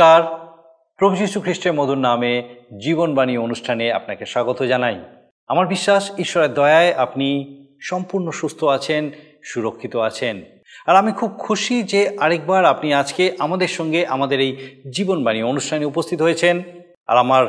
নমস্কার। 0.00 0.48
প্রভু 0.96 1.16
যীশু 1.16 1.40
খ্রিস্টের 1.40 1.72
মধুর 1.72 1.98
নামে 1.98 2.54
জীবনবাণী 2.84 3.36
অনুষ্ঠানে 3.36 3.92
আপনাকে 3.92 4.26
স্বাগত 4.26 4.62
জানাই। 4.62 5.00
আমার 5.48 5.66
বিশ্বাস, 5.66 6.18
ঈশ্বরের 6.18 6.54
দয়ায় 6.54 6.92
আপনি 6.92 7.56
সম্পূর্ণ 7.82 8.30
সুস্থ 8.30 8.64
আছেন, 8.64 9.10
সুরক্ষিত 9.44 9.96
আছেন। 9.96 10.42
আর 10.86 10.96
আমি 10.96 11.12
খুব 11.12 11.30
খুশি 11.38 11.82
যে 11.82 12.16
আরেকবার 12.20 12.64
আপনি 12.64 12.94
আজকে 12.94 13.36
আমাদের 13.38 13.68
সঙ্গে 13.68 14.06
আমাদের 14.06 14.40
এই 14.40 14.82
জীবনবাণী 14.94 15.42
অনুষ্ঠানে 15.42 15.84
উপস্থিত 15.84 16.22
হয়েছেন। 16.22 16.62
আর 17.06 17.16
আমার 17.16 17.46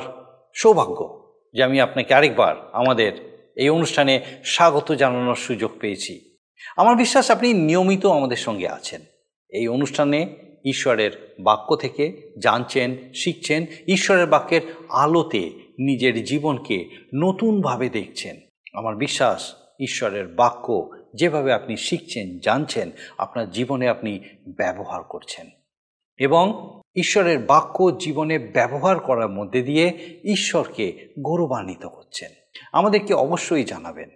সৌভাগ্য 0.55 1.31
যে 1.53 1.63
আমি 1.63 1.81
আপনাকে 1.81 2.13
আরেকবার 2.13 2.55
আমাদের 2.73 3.41
এই 3.55 3.69
অনুষ্ঠানে 3.69 4.19
স্বাগত 4.43 4.91
জানানোর 4.91 5.35
সুযোগ 5.35 5.71
পেয়েছি। 5.79 6.37
আমার 6.77 6.95
বিশ্বাস, 6.95 7.31
আপনি 7.31 7.53
নিয়মিত 7.53 8.05
আমাদের 8.05 8.37
সঙ্গে 8.37 8.67
আছেন। 8.67 9.01
এই 9.49 9.67
অনুষ্ঠানে 9.67 10.50
ঈশ্বরের 10.65 11.35
বাক্য 11.39 11.75
থেকে 11.75 12.31
জানছেন, 12.39 12.95
শিখছেন, 13.13 13.65
ঈশ্বরের 13.87 14.25
বাক্যের 14.25 14.61
আলোতে 14.89 15.49
নিজের 15.79 16.23
জীবনকে 16.23 16.89
নতুনভাবে 17.15 17.89
দেখছেন। 17.89 18.35
আমার 18.73 18.95
বিশ্বাস, 18.95 19.55
ঈশ্বরের 19.79 20.27
বাক্য 20.27 20.89
যেভাবে 21.15 21.53
আপনি 21.53 21.77
শিখছেন, 21.77 22.39
জানছেন, 22.39 22.91
আপনার 23.17 23.49
জীবনে 23.49 23.87
আপনি 23.87 24.19
ব্যবহার 24.47 25.03
করছেন। 25.03 25.49
এবং 26.17 26.79
ঈশ্বরের 26.95 27.39
বাক্য 27.39 27.97
জীবনে 27.99 28.39
ব্যবহার 28.39 28.99
করার 28.99 29.29
মধ্যে 29.29 29.61
দিয়ে 29.61 30.19
ঈশ্বরকে 30.23 31.13
গৌরবান্বিত 31.19 31.85
করছেন। 31.85 32.31
আমাদেরকে 32.71 33.13
অবশ্যই 33.13 33.63
জানাবেন 33.63 34.09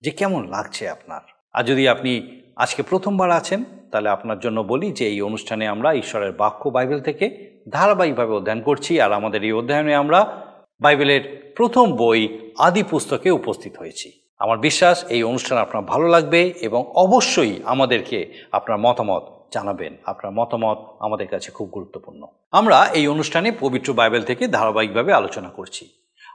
যে 0.00 0.10
কেমন 0.10 0.48
লাগছে 0.48 0.88
আপনার। 0.88 1.20
আর 1.52 1.64
যদি 1.64 1.88
আপনি 1.88 2.42
আজকে 2.56 2.82
প্রথমবার 2.82 3.30
আছেন 3.30 3.64
তাহলে 3.92 4.08
আপনার 4.08 4.38
জন্য 4.38 4.60
বলি 4.60 4.92
যে 4.92 5.04
এই 5.06 5.22
অনুষ্ঠানে 5.22 5.66
আমরা 5.66 5.92
ঈশ্বরের 5.92 6.32
বাক্য 6.32 6.68
বাইবেল 6.68 7.00
থেকে 7.00 7.52
ধারাবাহিকভাবে 7.70 8.32
অধ্যয়ন 8.34 8.62
করছি 8.62 9.00
আর 9.00 9.12
আমাদের 9.12 9.44
এই 9.44 9.52
অধ্যয়নে 9.52 9.94
আমরা 9.94 10.20
বাইবেলের 10.80 11.52
প্রথম 11.56 11.86
বই 11.96 12.20
আদি 12.58 12.82
পুস্তকে 12.82 13.30
উপস্থিত 13.30 13.76
হয়েছি। 13.76 14.08
আমার 14.38 14.58
বিশ্বাস 14.58 15.04
এই 15.08 15.22
অনুষ্ঠান 15.22 15.58
আপনার 15.58 15.82
ভালো 15.82 16.08
লাগবে 16.08 16.40
এবং 16.60 16.92
অবশ্যই 16.96 17.60
আমাদেরকে 17.64 18.18
আপনার 18.52 18.78
মতামত 18.78 19.22
জানাবেন। 19.52 19.96
আপনার 20.04 20.32
মতামত 20.32 20.78
আমাদের 21.00 21.28
কাছে 21.28 21.50
খুব 21.50 21.68
গুরুত্বপূর্ণ। 21.68 22.26
আমরা 22.52 22.78
এই 22.94 23.08
অনুষ্ঠানে 23.08 23.52
পবিত্র 23.60 23.92
বাইবেল 23.92 24.22
থেকে 24.22 24.48
ধারাবাহিকভাবে 24.48 25.12
আলোচনা 25.12 25.48
করছি। 25.48 25.84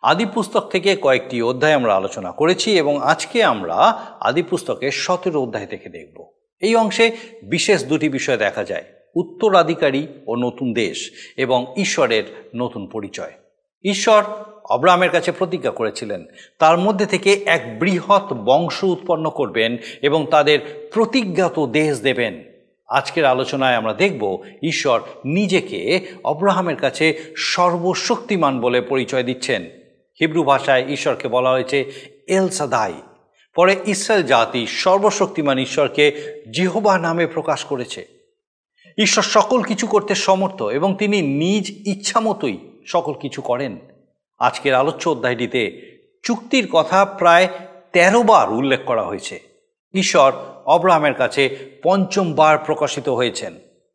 আদি 0.04 0.26
পুস্তক 0.26 0.64
থেকে 0.70 0.96
কয়েকটি 0.96 1.42
অধ্যায় 1.42 1.74
আমরা 1.74 1.96
আলোচনা 1.96 2.32
করেছি 2.32 2.78
এবং 2.78 3.04
আজকে 3.04 3.44
আমরা 3.44 3.78
আদি 4.20 4.44
পুস্তকের 4.44 4.92
সতেরো 4.92 5.40
অধ্যায় 5.42 5.66
থেকে 5.66 5.90
দেখব। 5.90 6.37
এই 6.62 6.76
অংশে 6.76 7.12
বিশেষ 7.44 7.84
দুটি 7.84 8.10
বিষয় 8.10 8.38
দেখা 8.38 8.64
যায়, 8.64 8.84
উত্তরাধিকারী 9.16 10.08
ও 10.28 10.36
নতুন 10.36 10.74
দেশ 10.74 11.12
এবং 11.38 11.74
ঈশ্বরের 11.78 12.24
নতুন 12.56 12.88
পরিচয়। 12.88 13.32
ঈশ্বর 13.84 14.24
অব্রাহামের 14.70 15.10
কাছে 15.10 15.32
প্রতিজ্ঞা 15.32 15.72
করেছিলেন, 15.72 16.26
তার 16.60 16.78
মধ্যে 16.78 17.06
থেকে 17.06 17.34
এক 17.46 17.80
বৃহৎ 17.80 18.34
বংশ 18.34 18.84
উৎপন্ন 18.84 19.30
করবেন 19.30 19.78
এবং 20.02 20.28
তাদের 20.32 20.90
প্রতিজ্ঞাত 20.94 21.66
দেশ 21.66 22.02
দেবেন। 22.02 22.44
আজকের 22.88 23.26
আলোচনায় 23.26 23.76
আমরা 23.76 23.94
দেখব 23.94 24.44
ঈশ্বর 24.64 25.00
নিজেকে 25.26 26.06
অব্রাহামের 26.24 26.76
কাছে 26.76 27.34
সর্বশক্তিমান 27.38 28.62
বলে 28.62 28.82
পরিচয় 28.82 29.24
দিচ্ছেন। 29.24 29.66
হিব্রু 30.22 30.44
ভাষায় 30.44 30.88
ঈশ্বরকে 30.88 31.28
বলা 31.28 31.50
হয়েছে 31.50 31.92
এল 32.28 32.50
সাদাই 32.50 32.94
পরে 33.58 33.76
ইসরায়েল 33.86 34.26
জাতি 34.26 34.68
সর্বশক্তিমান 34.68 35.58
ঈশ্বরকে 35.58 36.34
জিহবা 36.54 37.00
নামে 37.00 37.28
প্রকাশ 37.28 37.64
করেছে। 37.64 38.08
ঈশ্বর 38.98 39.24
সকল 39.24 39.64
কিছু 39.64 39.88
করতে 39.88 40.16
সমর্থ 40.16 40.62
এবং 40.62 40.96
তিনি 40.96 41.22
নিজ 41.22 41.70
ইচ্ছা 41.86 42.20
মতোই 42.20 42.82
সকল 42.86 43.14
কিছু 43.14 43.42
করেন। 43.42 43.78
আজকের 44.40 44.74
আলোচ্য 44.74 45.10
অধ্যায়টিতে 45.10 45.82
চুক্তির 46.24 46.68
কথা 46.72 47.06
প্রায় 47.06 47.48
তেরো 47.94 48.24
বার 48.24 48.50
উল্লেখ 48.50 48.80
করা 48.86 49.04
হয়েছে। 49.04 49.40
ঈশ্বর 49.94 50.34
অব্রাহামের 50.66 51.14
কাছে 51.14 51.58
পঞ্চমবার 51.84 52.58
প্রকাশিত 52.58 53.10
হয়েছেন। 53.10 53.54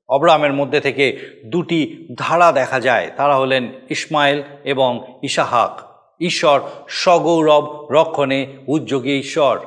অব্রাহামের 0.09 0.53
মধ্যে 0.53 0.81
থেকে 0.81 1.21
দুটি 1.47 2.09
ধারা 2.19 2.53
দেখা 2.53 2.81
যায়। 2.81 3.11
তারা 3.17 3.37
হলেন 3.37 3.73
ইসমাইল 3.91 4.43
এবং 4.65 5.21
ইসাহাক। 5.23 5.92
ঈশ্বর 6.21 6.61
সগৌরব 6.89 7.89
রক্ষণে 7.91 8.47
উদ্যোগী 8.67 9.19
ঈশ্বর। 9.19 9.61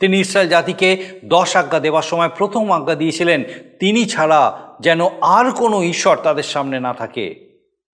তিনি 0.00 0.20
ইসরায়েল 0.20 0.50
জাতিকে 0.50 1.04
দশ 1.24 1.56
আজ্ঞা 1.56 1.80
দেওয়ার 1.80 2.02
সময় 2.02 2.28
প্রথম 2.28 2.70
আজ্ঞা 2.70 2.94
দিয়েছিলেন, 2.94 3.44
তিনি 3.80 4.04
ছাড়া 4.04 4.74
যেন 4.80 5.00
আর 5.20 5.52
কোনো 5.52 5.82
ঈশ্বর 5.82 6.16
তাদের 6.16 6.42
সামনে 6.42 6.80
না 6.80 6.94
থাকে। 6.94 7.44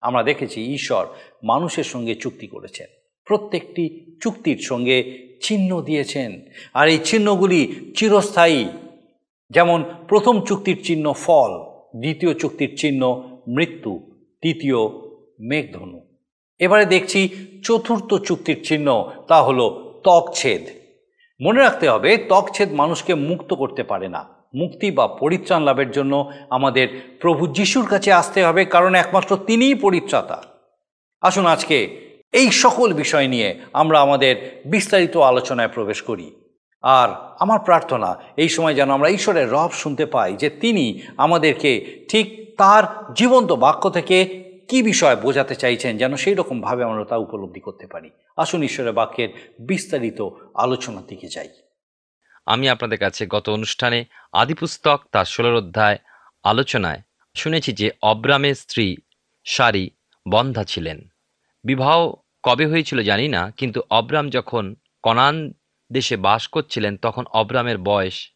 আমরা 0.01 0.23
দেখেছি 0.23 0.73
ঈশ্বর 0.73 1.07
মানুষের 1.43 1.83
সঙ্গে 1.83 2.15
চুক্তি 2.15 2.47
করেছেন, 2.47 2.87
প্রত্যেকটি 3.25 4.17
চুক্তির 4.21 4.57
সঙ্গে 4.57 5.29
চিহ্ন 5.43 5.81
দিয়েছেন, 5.81 6.41
আর 6.73 6.87
এই 6.87 6.99
চিহ্নগুলি 7.03 7.93
চিরস্থায়ী। 7.97 8.65
যেমন 9.49 9.83
প্রথম 10.07 10.41
চুক্তির 10.41 10.83
চিহ্ন 10.83 11.13
ফল, 11.13 11.51
দ্বিতীয় 11.99 12.33
চুক্তির 12.33 12.75
চিহ্ন 12.77 13.23
মৃত্যু, 13.47 14.11
তৃতীয় 14.41 14.77
মেঘধনু। 15.39 16.08
এবারে 16.59 16.85
দেখছি 16.85 17.29
চতুর্থ 17.65 18.13
চুক্তির 18.13 18.63
চিহ্ন, 18.63 19.11
তা 19.27 19.41
হলো 19.41 19.65
ত্বকছেদ। 20.03 20.61
মনে 21.41 21.59
রাখতে 21.59 21.89
হবে, 21.89 22.17
ত্বকছেদ 22.17 22.73
মানুষকে 22.73 23.13
মুক্ত 23.13 23.53
করতে 23.53 23.83
পারে 23.83 24.07
না। 24.07 24.29
মুক্তি 24.55 24.91
বা 24.91 25.07
পরিত্রাণ 25.07 25.63
লাভের 25.63 25.91
জন্য 25.91 26.31
আমাদের 26.49 27.17
প্রভু 27.21 27.47
যিশুর 27.47 27.87
কাছে 27.87 28.11
আসতে 28.11 28.43
হবে, 28.43 28.65
কারণ 28.65 28.95
একমাত্র 28.95 29.37
তিনিই 29.47 29.75
পরিত্রাতা। 29.75 30.43
আসুন 31.21 31.45
আজকে 31.45 32.09
এই 32.31 32.51
সকল 32.51 32.93
বিষয় 32.93 33.27
নিয়ে 33.27 33.59
আমরা 33.73 34.01
আমাদের 34.01 34.61
বিস্তারিত 34.65 35.17
আলোচনায় 35.17 35.67
প্রবেশ 35.67 36.01
করি। 36.01 36.35
আর 36.81 37.09
আমার 37.39 37.59
প্রার্থনা, 37.59 38.23
এই 38.37 38.49
সময় 38.49 38.73
যেন 38.73 38.89
আমরা 38.89 39.09
ঈশ্বরের 39.09 39.51
রব 39.51 39.71
শুনতে 39.71 40.05
পাই 40.05 40.33
যে 40.33 40.49
তিনি 40.49 41.01
আমাদেরকে 41.17 41.99
ঠিক 42.09 42.55
তার 42.57 42.83
জীবন্ত 43.13 43.51
বাক্য 43.51 43.89
থেকে 43.89 44.48
কি 44.69 44.83
বিষয় 44.83 45.15
বোঝাতে 45.15 45.55
চাইছেন 45.55 45.97
যেন 45.97 46.15
সেই 46.15 46.33
রকমভাবে 46.33 46.83
আমরা 46.83 47.05
তা 47.05 47.15
উপলব্ধি 47.17 47.59
করতে 47.59 47.87
পারি? 47.87 48.09
আসুন 48.37 48.63
ঈশ্বরের 48.63 48.93
বাক্যের 48.93 49.29
বিস্তারিত 49.59 50.29
আলোচনার 50.53 51.05
দিকে 51.07 51.27
যাই। 51.27 51.49
আমি 52.45 52.69
আপনাদের 52.69 52.99
কাছে 52.99 53.27
গত 53.27 53.49
অনুষ্ঠানে 53.49 54.05
আদিপুস্তক 54.33 55.01
তার 55.11 55.25
ষোলোর 55.25 55.55
অধ্যায় 55.55 55.97
আলোচনায় 56.43 57.01
শুনেছি 57.35 57.73
যে 57.73 57.91
অব্রামের 58.01 58.55
স্ত্রী 58.55 58.97
সারি 59.45 59.89
বন্ধা 60.27 60.63
ছিলেন। 60.63 61.09
বিবাহ 61.63 62.13
কবে 62.43 62.65
হয়েছিল 62.67 63.01
জানি 63.01 63.27
না, 63.27 63.51
কিন্তু 63.57 63.81
অব্রাম 63.89 64.29
যখন 64.29 64.75
কনান 65.03 65.53
দেশে 65.91 66.17
বাস 66.17 66.47
করছিলেন, 66.47 66.97
তখন 66.97 67.25
অব্রামের 67.31 67.77
বয়স 67.77 68.31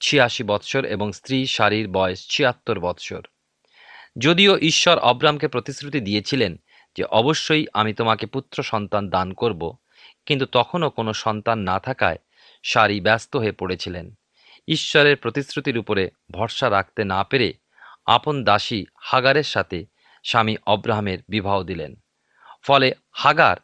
ছিয়াশি 0.00 0.42
বৎসর 0.42 0.84
এবং 0.84 1.12
স্ত্রী 1.12 1.46
সারির 1.46 1.88
বয়স 1.88 2.28
ছিয়াত্তর 2.28 2.80
বৎসর। 2.80 3.22
যদিও 4.18 4.58
ঈশ্বর 4.58 4.98
অব্রামকে 4.98 5.48
প্রতিশ্রুতি 5.48 6.00
দিয়েছিলেন 6.00 6.56
যে 6.96 7.04
অবশ্যই 7.04 7.66
আমি 7.72 7.94
তোমাকে 7.94 8.26
পুত্র 8.26 8.62
সন্তান 8.62 9.08
দান 9.08 9.32
করব, 9.32 9.76
কিন্তু 10.26 10.46
তখনও 10.46 10.90
কোনো 10.90 11.12
সন্তান 11.12 11.58
না 11.58 11.78
থাকায় 11.78 12.18
সারি 12.62 13.00
ব্যস্ত 13.00 13.36
হয়ে 13.36 13.52
পড়েছিলেন। 13.52 14.14
ঈশ্বরের 14.68 15.16
প্রতিশ্রুতির 15.16 15.78
উপরে 15.78 16.10
ভরসা 16.30 16.70
রাখতে 16.70 17.04
না 17.04 17.24
পেরে 17.24 17.54
আপন 18.06 18.44
দাসী 18.44 18.86
হাগারের 19.00 19.42
সাথে 19.42 19.86
স্বামী 20.24 20.56
অব্রাহামের 20.66 21.18
বিবাহ 21.28 21.62
দিলেন। 21.62 21.94
ফলে 22.62 22.94
হাগার 23.10 23.56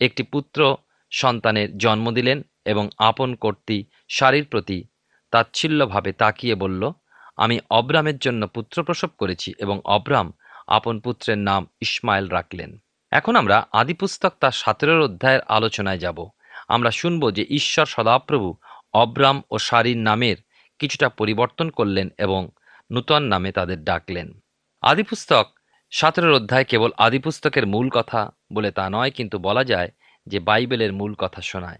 একটি 0.00 0.22
পুত্র 0.22 0.76
সন্তানের 1.10 1.78
জন্ম 1.78 2.10
দিলেন 2.10 2.42
এবং 2.64 2.88
আপন 2.98 3.34
কর্তী 3.34 3.84
সারির 4.08 4.44
প্রতি 4.44 4.84
তাচ্ছিল্যভাবে 5.30 6.12
তাকিয়ে 6.12 6.54
বলল 6.54 6.92
আমি 7.36 7.60
অব্রামের 7.70 8.18
জন্য 8.18 8.46
পুত্র 8.46 8.82
প্রসব 8.82 9.08
করেছি 9.18 9.54
এবং 9.58 9.80
অব্রাম 9.84 10.32
আপন 10.66 11.00
পুত্রের 11.00 11.38
নাম 11.38 11.66
ইসমাইল 11.80 12.28
রাখলেন। 12.28 12.78
এখন 13.10 13.36
আমরা 13.36 13.66
আদিপুস্তক 13.72 14.32
তার 14.40 14.50
সতেরোর 14.50 15.00
অধ্যায়ের 15.00 15.40
আলোচনায় 15.40 15.98
যাব। 15.98 16.28
আমরা 16.68 16.90
শুনব 16.90 17.30
যে 17.30 17.46
ঈশ্বর 17.50 17.86
সদাপ্রভু 17.86 18.54
অব্রাম 18.92 19.42
ও 19.50 19.58
সারির 19.58 19.96
নামের 19.96 20.36
কিছুটা 20.78 21.08
পরিবর্তন 21.08 21.70
করলেন 21.70 22.10
এবং 22.18 22.48
নূতন 22.92 23.22
নামে 23.22 23.52
তাদের 23.52 23.84
ডাকলেন। 23.84 24.40
আদিপুস্তক 24.82 25.46
সতেরোর 25.90 26.32
অধ্যায় 26.32 26.64
কেবল 26.64 26.90
আদিপুস্তকের 26.98 27.66
মূল 27.66 27.90
কথা 27.90 28.30
বলে 28.52 28.70
তা 28.70 28.90
নয়, 28.90 29.10
কিন্তু 29.10 29.38
বলা 29.38 29.64
যায় 29.64 29.90
যে 30.26 30.38
বাইবেলের 30.40 30.92
মূল 30.92 31.14
কথা 31.14 31.40
শোনায়। 31.40 31.78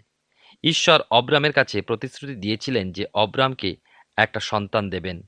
ঈশ্বর 0.64 1.00
অব্রামের 1.10 1.52
কাছে 1.52 1.82
প্রতিশ্রুতি 1.82 2.34
দিয়েছিলেন 2.34 2.92
যে 2.92 3.06
অব্রামকে 3.14 3.76
একটা 4.16 4.40
সন্তান 4.40 4.90
দেবেন। 4.90 5.22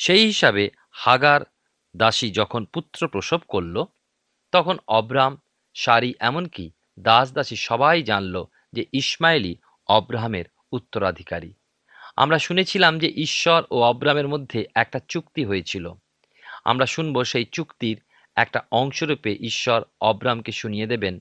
সেই 0.00 0.26
হিসাবে 0.26 0.70
হাগার 0.90 1.40
দাসী 1.96 2.30
যখন 2.30 2.64
পুত্র 2.64 3.08
প্রসব 3.08 3.40
করল, 3.48 3.84
তখন 4.52 4.78
অব্রাম, 4.88 5.36
সারি 5.74 6.14
এমনকি 6.20 6.70
দাস 6.98 7.32
দাসী 7.32 7.56
সবাই 7.56 8.02
জানল 8.02 8.44
যে 8.72 8.84
ইসমাইলই 8.92 9.54
অব্রাহামের 9.88 10.44
উত্তরাধিকারী। 10.72 11.52
আমরা 12.16 12.38
শুনেছিলাম 12.38 12.98
যে 12.98 13.08
ঈশ্বর 13.16 13.62
ও 13.70 13.82
অব্রামের 13.82 14.28
মধ্যে 14.28 14.64
একটা 14.74 15.00
চুক্তি 15.08 15.44
হয়েছিল। 15.44 15.92
আমরা 16.64 16.86
শুনব 16.86 17.24
সেই 17.24 17.44
চুক্তির 17.52 17.98
একটা 18.36 18.62
অংশরূপে 18.70 19.32
ঈশ্বর 19.40 19.82
অব্রামকে 20.00 20.52
শুনিয়ে 20.52 20.86
দেবেন 20.86 21.18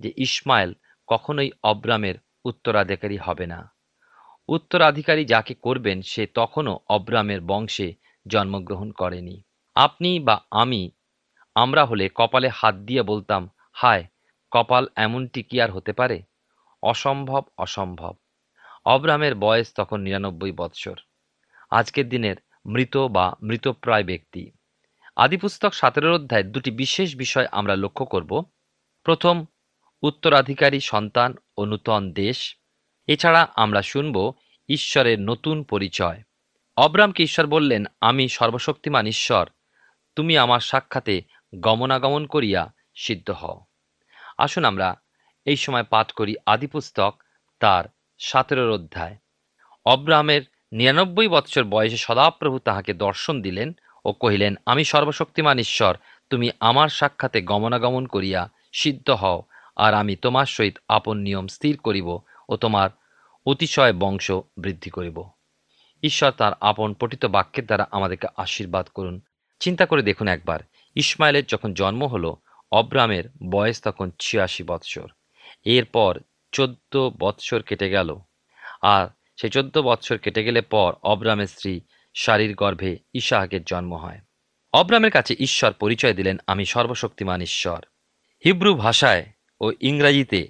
যে 0.00 0.12
ইসমাইল 0.16 0.74
কখনোই 1.06 1.50
অব্রামের 1.62 2.14
উত্তরাধিকারী 2.44 3.16
হবে 3.16 3.46
না। 3.46 3.74
উত্তরাধিকারী 4.48 5.24
যাকে 5.24 5.54
করবেন 5.54 6.02
সে 6.02 6.26
তখনও 6.26 6.78
অব্রামের 6.88 7.40
বংশে 7.40 7.94
জন্মগ্রহণ 8.28 8.90
করেনি। 8.90 9.42
আপনি 9.74 10.20
বা 10.20 10.40
আমি, 10.50 10.90
আমরা 11.54 11.84
হলে 11.84 12.08
কপালে 12.14 12.48
হাত 12.48 12.74
দিয়ে 12.74 13.02
বলতাম, 13.02 13.50
হায়, 13.72 14.04
কপাল 14.50 14.88
এমনটি 14.96 15.42
কি 15.42 15.60
আর 15.60 15.70
হতে 15.70 15.92
পারে? 15.92 16.22
অসম্ভব 16.82 17.42
অসম্ভব। 17.58 18.14
অব্রামের 18.84 19.34
বয়স 19.34 19.72
তখন 19.74 20.00
নিরানব্বই 20.00 20.52
বৎসর। 20.52 20.98
আজকের 21.70 22.08
দিনের 22.08 22.36
মৃত 22.66 22.96
বা 22.96 23.34
মৃতপ্রায় 23.42 24.04
ব্যক্তি। 24.04 24.50
আদিপুস্তক 25.16 25.74
সতেরোর 25.74 26.12
অধ্যায় 26.12 26.42
দুটি 26.42 26.70
বিশেষ 26.70 27.16
বিষয় 27.16 27.46
আমরা 27.52 27.76
লক্ষ্য 27.76 28.06
করব। 28.06 28.44
প্রথম, 29.02 29.44
উত্তরাধিকারী 30.02 30.80
সন্তান 30.80 31.36
ও 31.56 31.64
নূতন 31.64 32.12
দেশ। 32.12 32.56
এছাড়া 33.06 33.48
আমরা 33.56 33.82
শুনব 33.82 34.32
ঈশ্বরের 34.68 35.20
নতুন 35.20 35.64
পরিচয়। 35.64 36.22
অব্রামকে 36.76 37.22
ঈশ্বর 37.22 37.46
বললেন, 37.46 37.84
আমি 38.00 38.28
সর্বশক্তিমান 38.28 39.06
ঈশ্বর। 39.06 39.48
তুমি 40.16 40.38
আমার 40.38 40.60
সাক্ষাতে 40.60 41.22
গমনাগমন 41.54 42.26
করিয়া 42.26 42.72
সিদ্ধ 42.94 43.30
হও। 43.30 43.60
আসুন 44.38 44.64
আমরা 44.64 45.00
এই 45.44 45.56
সময় 45.56 45.82
পাঠ 45.82 46.12
করি 46.12 46.36
আদিপুস্তক 46.46 47.22
তার 47.60 47.84
সতেরোর 48.18 48.70
অধ্যায়। 48.70 49.16
অব্রামের 49.86 50.42
নিরানব্বই 50.72 51.28
বৎসর 51.28 51.64
বয়সে 51.64 51.96
সদাপ্রভু 51.96 52.58
তাহাকে 52.58 52.92
দর্শন 52.94 53.42
দিলেন 53.42 53.72
ও 54.04 54.12
কহিলেন, 54.12 54.54
আমি 54.66 54.84
সর্বশক্তিমান 54.84 55.58
ঈশ্বর, 55.58 55.96
তুমি 56.30 56.50
আমার 56.60 56.88
সাক্ষাতে 56.88 57.42
গমনাগমন 57.42 58.06
করিয়া 58.06 58.50
সিদ্ধ 58.72 59.10
হও 59.10 59.42
আর 59.76 59.94
আমি 59.94 60.16
তোমার 60.16 60.46
সহিত 60.46 60.78
আপন 60.88 61.16
নিয়ম 61.18 61.46
স্থির 61.46 61.78
করিব 61.78 62.18
ও 62.48 62.56
তোমার 62.56 62.90
অতিশয় 63.46 63.92
বংশ 63.92 64.32
বৃদ্ধি 64.32 64.90
করিব। 64.90 65.30
ঈশ্বর 66.02 66.30
তার 66.30 66.52
আপন 66.60 66.94
পঠিত 66.94 67.26
বাক্যের 67.26 67.66
দ্বারা 67.66 67.88
আমাদেরকে 67.90 68.26
আশীর্বাদ 68.36 68.88
করুন। 68.88 69.20
চিন্তা 69.60 69.86
করে 69.86 70.02
দেখুন 70.02 70.28
একবার, 70.28 70.60
ইসমাইলের 70.94 71.46
যখন 71.46 71.74
জন্ম 71.74 72.04
হলো 72.04 72.36
অব্রামের 72.72 73.24
বয়স 73.50 73.82
তখন 73.82 74.10
ছিয়াশি 74.20 74.62
বৎসর। 74.62 75.08
এরপর 75.64 76.20
চোদ্দ 76.52 77.10
বৎসর 77.18 77.62
কেটে 77.62 77.90
গেল। 77.90 78.16
আর 78.82 79.08
সেই 79.40 79.50
চোদ্দ 79.50 79.78
বৎসর 79.78 80.18
কেটে 80.18 80.44
গেলে 80.44 80.60
পর 80.62 80.94
অব্রামের 81.02 81.46
স্ত্রী 81.46 81.80
শারীর 82.14 82.54
গর্ভে 82.54 82.98
ইশাহাকের 83.14 83.64
জন্ম 83.64 83.94
হয়। 83.94 84.20
অব্রামের 84.72 85.10
কাছে 85.10 85.36
ঈশ্বর 85.38 85.72
পরিচয় 85.72 86.14
দিলেন, 86.14 86.36
আমি 86.46 86.64
সর্বশক্তিমান 86.64 87.40
ঈশ্বর। 87.40 87.84
হিব্রু 88.44 88.74
ভাষায় 88.74 89.26
ও 89.60 89.72
ইংরাজিতে, 89.80 90.48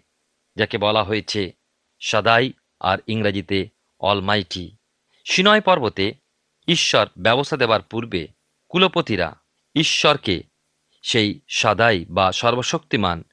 যাকে 0.57 0.79
বলা 0.79 1.03
হয়েছে, 1.03 1.53
সাদাই 2.01 2.53
আর 2.81 2.99
ইংরাজিতে, 3.07 3.69
অলমাইটি। 4.01 4.77
সিনয় 5.31 5.61
পর্বতে 5.61 6.15
ঈশ্বর 6.69 7.07
ব্যবস্থা 7.19 7.57
দেবার 7.57 7.83
পূর্বে 7.83 8.29
কুলপতিরা 8.69 9.41
ঈশ্বরকে 9.75 10.43
সেই 11.03 11.41
সাদাই 11.49 12.05
বা 12.05 12.33
সর্বশক্তিমান 12.33 13.25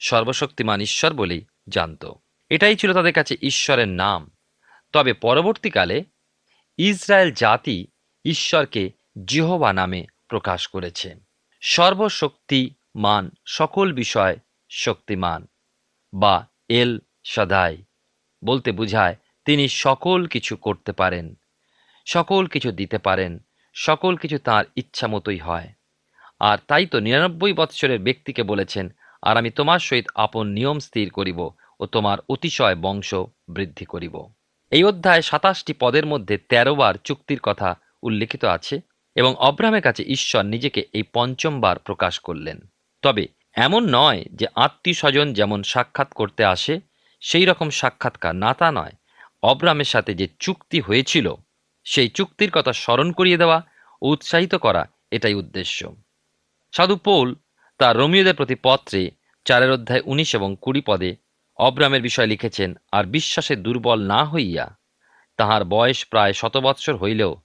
সর্বশক্তিমান 0.00 0.80
ঈশ্বর 0.80 1.12
বলেই 1.12 1.44
জানত। 1.68 2.12
এটাই 2.48 2.76
ছিল 2.76 2.92
তাদের 2.92 3.12
কাছে 3.12 3.36
ঈশ্বরের 3.42 3.88
নাম। 3.88 4.30
তবে 4.92 5.12
পরবর্তীকালে 5.12 6.04
ইসরায়েল 6.78 7.32
জাতি 7.32 7.86
ঈশ্বরকে 8.24 8.90
জিহোবা 9.26 9.72
নামে 9.72 10.06
প্রকাশ 10.28 10.66
করেছে। 10.66 11.14
সর্বশক্তিমান 11.60 13.30
সকল 13.46 13.92
বিষয় 13.92 14.38
শক্তিমান 14.70 15.46
বা 16.14 16.46
এল 16.68 16.98
সদাই 17.24 17.84
বলতে 18.44 18.72
বোঝায় 18.72 19.16
তিনি 19.44 19.68
সকল 19.68 20.26
কিছু 20.26 20.56
করতে 20.56 20.92
পারেন, 20.92 21.34
সকল 22.06 22.46
কিছু 22.46 22.72
দিতে 22.72 22.98
পারেন, 22.98 23.38
সকল 23.74 24.16
কিছু 24.16 24.38
তার 24.38 24.64
ইচ্ছা 24.76 25.06
মতোই 25.06 25.38
হয়। 25.38 25.68
আর 26.40 26.58
তাই 26.66 26.86
তো 26.86 27.00
নিরানব্বই 27.00 27.52
বৎসরের 27.52 28.00
ব্যক্তিকে 28.00 28.42
বলেছেন, 28.42 28.94
আর 29.22 29.36
আমি 29.36 29.50
তোমার 29.50 29.78
সহিত 29.78 30.04
আপন 30.14 30.46
নিয়ম 30.46 30.78
স্থির 30.78 31.10
করিব 31.10 31.50
ও 31.80 31.86
তোমার 31.86 32.18
অতিশয় 32.28 32.76
বংশ 32.76 33.14
বৃদ্ধি 33.48 33.84
করিব। 33.84 34.26
এই 34.70 34.84
অধ্যায় 34.84 35.22
সাতাশটি 35.22 35.72
পদের 35.72 36.06
মধ্যে 36.06 36.38
তেরো 36.38 36.74
বার 36.74 36.94
চুক্তির 36.94 37.40
কথা 37.40 37.76
উল্লেখিত 38.02 38.44
আছে 38.44 38.80
এবং 39.16 39.34
অব্রাহামের 39.38 39.82
কাছে 39.82 40.02
ঈশ্বর 40.02 40.44
নিজেকে 40.44 40.80
এই 40.92 41.02
পঞ্চমবার 41.12 41.78
প্রকাশ 41.78 42.18
করলেন। 42.18 42.60
তবে 43.02 43.28
এমন 43.54 43.82
নয় 43.90 44.24
যে 44.32 44.46
আত্মীয় 44.54 44.94
স্বজন 44.94 45.32
যেমন 45.32 45.62
সাক্ষাৎ 45.62 46.12
করতে 46.12 46.44
আসে, 46.44 46.80
সেই 47.20 47.44
রকম 47.44 47.70
সাক্ষাৎকার 47.70 48.34
না 48.34 48.54
তা 48.54 48.72
নয়। 48.72 48.92
অব্রামের 49.42 49.84
সাথে 49.84 50.14
যে 50.14 50.28
চুক্তি 50.38 50.80
হয়েছিল, 50.80 51.34
সেই 51.84 52.08
চুক্তির 52.08 52.50
কথা 52.50 52.72
স্মরণ 52.72 53.12
করিয়ে 53.12 53.36
দেওয়া 53.36 53.62
ও 54.02 54.08
উৎসাহিত 54.08 54.54
করা 54.54 54.88
এটাই 55.10 55.34
উদ্দেশ্য। 55.34 55.96
সাধু 56.72 56.96
পৌল 56.96 57.34
তার 57.78 57.96
রোমিওদের 57.96 58.34
প্রতি 58.34 58.54
পত্রে 58.62 59.10
চারের 59.44 59.70
অধ্যায় 59.70 60.02
উনিশ 60.04 60.34
এবং 60.34 60.56
কুড়ি 60.60 60.80
পদে 60.80 61.16
অব্রামের 61.56 62.02
বিষয় 62.02 62.26
লিখেছেন, 62.26 62.74
আর 62.92 63.04
বিশ্বাসে 63.04 63.56
দুর্বল 63.56 64.02
না 64.02 64.24
হইয়া 64.24 64.76
তাহার 65.36 65.64
বয়স 65.64 66.04
প্রায় 66.04 66.32
শতবৎসর 66.32 66.96
হইলেও 66.96 67.36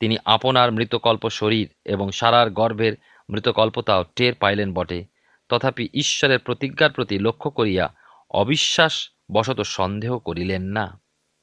তিনি 0.00 0.18
আপনার 0.24 0.72
মৃতকল্প 0.72 1.28
শরীর 1.28 1.68
এবং 1.84 2.10
সারার 2.10 2.50
গর্ভের 2.50 2.96
মৃতকল্পতাও 3.30 4.04
টের 4.16 4.34
পাইলেন 4.34 4.72
বটে। 4.72 5.04
তথাপি 5.48 5.88
ঈশ্বরের 5.94 6.38
প্রতিজ্ঞার 6.38 6.92
প্রতি 6.92 7.18
লক্ষ্য 7.18 7.50
করিয়া 7.50 7.94
অবিশ্বাস 8.30 9.10
বশত 9.32 9.60
সন্দেহ 9.60 10.18
করিলেন 10.18 10.62
না। 10.62 11.01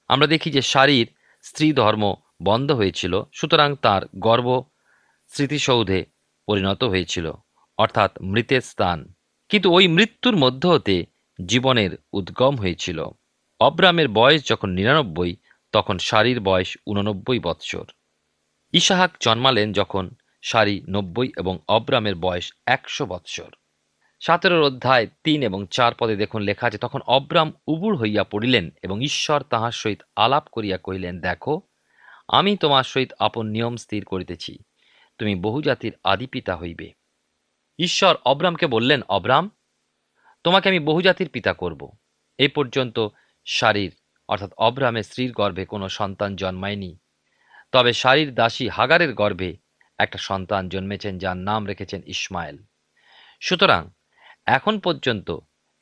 আমরা 0.09 0.27
দেখি 0.27 0.51
যে 0.51 0.61
শারীর 0.61 1.07
স্ত্রী 1.41 1.73
ধর্ম 1.73 2.15
বন্ধ 2.43 2.71
হয়েছিল, 2.71 3.21
সুতরাং 3.33 3.75
তার 3.75 4.01
গর্ব 4.19 4.63
স্মৃতিসৌধে 5.27 6.05
পরিণত 6.47 6.83
হয়েছিল, 6.83 7.31
অর্থাৎ 7.77 8.21
মৃতের 8.21 8.61
স্থান। 8.61 9.13
কিন্তু 9.49 9.73
ওই 9.73 9.87
মৃত্যুর 9.87 10.35
মধ্য 10.35 10.67
হতে 10.67 11.05
জীবনের 11.45 11.97
উদ্গম 12.13 12.55
হয়েছিল। 12.55 13.05
অব্রামের 13.59 14.07
বয়স 14.07 14.47
যখন 14.47 14.69
নিরানব্বই, 14.69 15.35
তখন 15.71 15.97
শারীর 15.97 16.39
বয়স 16.39 16.77
উননব্বই 16.87 17.39
বৎসর। 17.39 17.85
ইসাহাক 18.73 19.11
জন্মালেন 19.19 19.73
যখন 19.73 20.09
সারি 20.41 20.81
নব্বই 20.89 21.31
এবং 21.37 21.59
অব্রামের 21.67 22.15
বয়স 22.15 22.53
একশো 22.65 23.05
বৎসর। 23.05 23.51
সতেরোর 24.19 24.61
অধ্যায় 24.61 25.07
তিন 25.23 25.43
এবং 25.43 25.67
চার 25.71 25.91
পদে 25.95 26.15
দেখুন 26.15 26.41
লেখা 26.41 26.67
আছে, 26.67 26.77
তখন 26.77 26.99
অব্রাম 27.07 27.53
উবুর 27.67 27.95
হইয়া 27.95 28.23
পড়িলেন 28.23 28.69
এবং 28.83 29.03
ঈশ্বর 29.03 29.41
তাহার 29.41 29.71
সহিত 29.71 30.01
আলাপ 30.15 30.47
করিয়া 30.51 30.77
কহিলেন, 30.77 31.21
দেখো, 31.21 31.61
আমি 32.27 32.57
তোমার 32.57 32.83
সহিত 32.83 33.13
আপন 33.19 33.47
নিয়ম 33.47 33.75
স্থির 33.75 34.05
করিতেছি, 34.05 34.59
তুমি 35.17 35.35
বহুজাতির 35.35 35.93
আদিপিতা 36.03 36.55
হইবে। 36.55 36.93
ঈশ্বর 37.79 38.15
অব্রামকে 38.25 38.67
বললেন, 38.67 39.01
অব্রাম, 39.09 39.49
তোমাকে 40.43 40.69
আমি 40.69 40.79
বহুজাতির 40.79 41.29
পিতা 41.29 41.53
করব। 41.53 41.91
এ 42.37 42.47
পর্যন্ত 42.47 43.07
শারীর 43.45 43.95
অর্থাৎ 44.27 44.51
অব্রামের 44.57 45.03
স্ত্রীর 45.03 45.31
গর্ভে 45.31 45.65
কোনো 45.65 45.89
সন্তান 45.89 46.35
জন্মায়নি। 46.35 46.97
তবে 47.71 47.93
শারীর 47.93 48.33
দাসী 48.33 48.67
হাগারের 48.67 49.13
গর্ভে 49.13 49.57
একটা 49.97 50.17
সন্তান 50.17 50.69
জন্মেছেন 50.69 51.17
যার 51.17 51.37
নাম 51.37 51.65
রেখেছেন 51.65 52.01
ইসমাইল। 52.05 52.57
সুতরাং 53.41 53.89
এখন 54.47 54.79
পর্যন্ত 54.79 55.37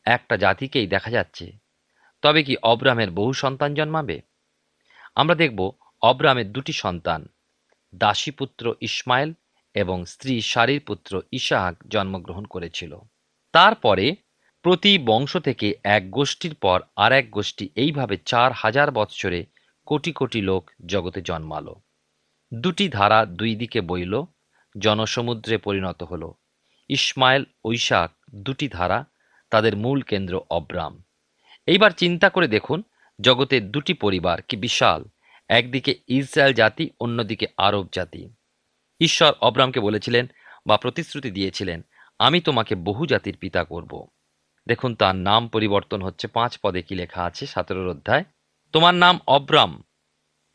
একটা 0.06 0.38
জাতিকেই 0.38 0.88
দেখা 0.88 1.10
যাচ্ছে। 1.10 1.46
তবে 2.24 2.44
কি 2.44 2.54
অব্রামের 2.64 3.12
বহু 3.12 3.34
সন্তান 3.34 3.74
জন্মাবে? 3.74 4.22
আমরা 5.16 5.36
দেখব 5.36 5.72
অব্রামের 6.02 6.52
দুটি 6.52 6.74
সন্তান, 6.74 7.22
দাসীপুত্র 7.96 8.76
ইসমাইল 8.82 9.34
এবং 9.76 10.06
স্ত্রী 10.06 10.42
শারীর 10.42 10.82
পুত্র 10.88 11.22
ইসাহাক 11.32 11.76
জন্মগ্রহণ 11.88 12.46
করেছিল। 12.46 12.98
তারপরে 13.54 14.16
প্রতি 14.66 14.98
বংশ 15.06 15.38
থেকে 15.38 15.68
এক 15.84 16.12
গোষ্ঠীর 16.12 16.56
পর 16.56 16.82
আর 16.96 17.12
এক 17.12 17.32
গোষ্ঠী 17.32 17.70
এইভাবে 17.76 18.18
চার 18.26 18.52
হাজার 18.52 18.92
বৎসরে 18.92 19.46
কোটি 19.86 20.12
কোটি 20.12 20.42
লোক 20.42 20.72
জগতে 20.86 21.22
জন্মালো। 21.22 21.76
দুটি 22.54 22.90
ধারা 22.90 23.26
দুই 23.26 23.56
দিকে 23.56 23.82
বইল, 23.82 24.14
জনসমুদ্রে 24.76 25.58
পরিণত 25.58 26.04
হল। 26.04 26.24
ইসমাইল, 26.89 27.44
ঐশাক 27.65 28.12
দুটি 28.36 28.67
ধারা, 28.67 29.06
তাদের 29.50 29.77
মূল 29.77 30.01
কেন্দ্র 30.01 30.41
অব্রাম। 30.50 31.03
এইবার 31.65 31.91
চিন্তা 31.91 32.29
করে 32.29 32.48
দেখুন 32.48 32.84
জগতের 33.22 33.72
দুটি 33.72 33.94
পরিবার 33.94 34.41
কি 34.41 34.58
বিশাল, 34.58 35.03
একদিকে 35.50 35.96
ইসরায়েল 36.08 36.53
জাতি, 36.53 36.89
অন্যদিকে 37.00 37.48
আরব 37.58 37.88
জাতি। 37.91 38.29
ঈশ্বর 39.00 39.34
অব্রামকে 39.41 39.79
বলেছিলেন 39.79 40.27
বা 40.67 40.77
প্রতিশ্রুতি 40.77 41.32
দিয়েছিলেন, 41.32 41.82
আমি 42.20 42.41
তোমাকে 42.41 42.75
বহু 42.75 43.06
জাতির 43.06 43.38
পিতা 43.38 43.63
করব। 43.63 44.08
দেখুন, 44.67 44.96
তার 44.96 45.15
নাম 45.15 45.48
পরিবর্তন 45.48 46.01
হচ্ছে 46.01 46.27
পাঁচ 46.27 46.58
পদে 46.58 46.82
কি 46.82 46.96
লেখা 46.96 47.24
আছে 47.24 47.46
সতেরোর 47.46 47.88
অধ্যায়। 47.88 48.24
তোমার 48.72 48.94
নাম 48.94 49.20
অব্রাম, 49.27 49.84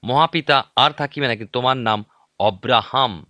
মহাপিতা 0.05 0.65
আর 0.77 0.91
থাকিবে 0.91 1.29
নাকি 1.29 1.45
তোমার 1.45 1.77
নাম 1.77 2.05
অব্রাহাম, 2.39 3.27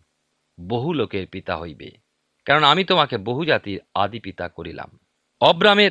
বহু 0.60 0.92
লোকের 0.92 1.26
পিতা 1.26 1.56
হইবে। 1.56 2.01
কারণ 2.44 2.64
আমি 2.64 2.84
তোমাকে 2.84 3.18
বহু 3.18 3.44
জাতির 3.44 3.80
আদি 3.94 4.20
পিতা 4.20 4.48
করিলাম। 4.48 4.98
অব্রামের 5.40 5.90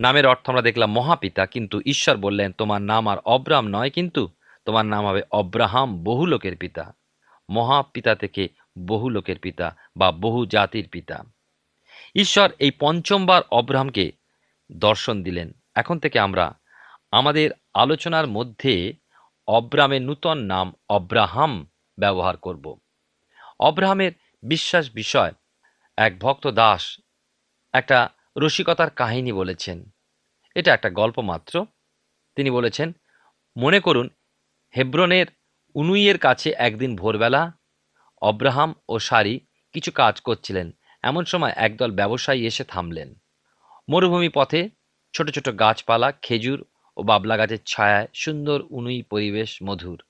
নামের 0.00 0.26
অর্থ 0.26 0.48
আমরা 0.48 0.62
দেখলাম 0.62 0.92
মহাপিতা, 0.92 1.46
কিন্তু 1.46 1.80
ঈশ্বর 1.86 2.16
বললেন, 2.16 2.52
তোমার 2.52 2.82
নাম 2.82 3.08
আর 3.08 3.18
অব্রাম 3.24 3.68
নয়, 3.68 3.90
কিন্তু 3.90 4.28
তোমার 4.64 4.86
নাম 4.86 5.06
হবে 5.06 5.22
অব্রাহাম, 5.30 6.04
বহু 6.04 6.26
লোকের 6.26 6.56
পিতা। 6.56 6.94
মহাপিতা 7.50 8.14
থেকে 8.14 8.48
বহু 8.78 9.08
লোকের 9.08 9.38
পিতা 9.38 9.76
বা 9.96 10.12
বহু 10.12 10.46
জাতির 10.46 10.88
পিতা। 10.88 11.24
ঈশ্বর 12.14 12.50
এই 12.58 12.70
পঞ্চমবার 12.70 13.42
অব্রাহামকে 13.50 14.12
দর্শন 14.72 15.22
দিলেন। 15.22 15.52
এখন 15.74 15.98
থেকে 15.98 16.18
আমরা 16.18 16.58
আমাদের 17.10 17.50
আলোচনার 17.74 18.26
মধ্যে 18.26 18.94
অব্রামের 19.48 20.02
নূতন 20.02 20.38
নাম 20.38 20.72
অব্রাহাম 20.88 21.66
ব্যবহার 21.98 22.36
করব। 22.36 22.78
অব্রাহামের 23.60 24.12
বিশ্বাস 24.42 24.90
বিষয় 24.94 25.32
এক 26.00 26.18
ভক্ত 26.18 26.46
দাস 26.46 27.00
একটা 27.72 28.10
রসিকতার 28.38 28.90
কাহিনী 28.90 29.32
বলেছেন। 29.32 29.90
এটা 30.54 30.74
একটা 30.74 30.90
গল্প 30.90 31.18
মাত্র। 31.18 31.66
তিনি 32.36 32.50
বলেছেন, 32.50 32.92
মনে 33.56 33.80
করুন, 33.80 34.10
হেব্রনের 34.76 35.26
উনুইয়ের 35.74 36.18
কাছে 36.18 36.50
একদিন 36.56 36.96
ভোরবেলা 36.96 37.52
অব্রাহাম 38.22 38.74
ও 38.88 38.98
সারি 38.98 39.40
কিছু 39.72 39.90
কাজ 39.92 40.20
করছিলেন। 40.20 40.72
এমন 41.02 41.24
সময় 41.24 41.52
একদল 41.56 41.90
ব্যবসায়ী 41.90 42.46
এসে 42.46 42.64
থামলেন। 42.64 43.14
মরুভূমি 43.88 44.28
পথে 44.28 44.70
ছোট 45.12 45.30
ছোট 45.30 45.48
গাছপালা, 45.58 46.12
খেজুর 46.12 46.64
ও 46.96 47.02
বাবলা 47.02 47.36
গাছের 47.36 47.58
ছায়ায় 47.66 48.06
সুন্দর 48.14 48.62
উনুই 48.70 49.02
পরিবেশ, 49.02 49.58
মধুর। 49.62 50.02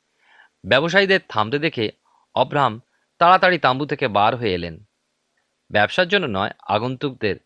ব্যবসায়ীদের 0.64 1.20
থামতে 1.28 1.58
দেখে 1.58 1.90
অব্রাহাম 2.34 2.80
তাড়াতাড়ি 3.18 3.58
তাঁবু 3.58 3.86
থেকে 3.86 4.08
বার 4.08 4.36
হয়ে 4.36 4.54
এলেন। 4.54 4.84
ব্যবসার 5.70 6.08
জন্য 6.08 6.38
নয়, 6.38 6.50
আগন্তুকদের 6.68 7.36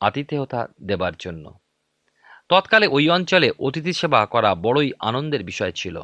আতিথেয়তা 0.00 0.68
দেবার 0.82 1.12
জন্য। 1.18 1.58
তৎকালে 2.48 2.86
ওই 2.86 3.10
অঞ্চলে 3.10 3.50
অতিথি 3.58 3.92
সেবা 3.92 4.26
করা 4.26 4.54
বড়ই 4.54 4.92
আনন্দের 4.98 5.44
বিষয় 5.44 5.72
ছিল। 5.72 6.02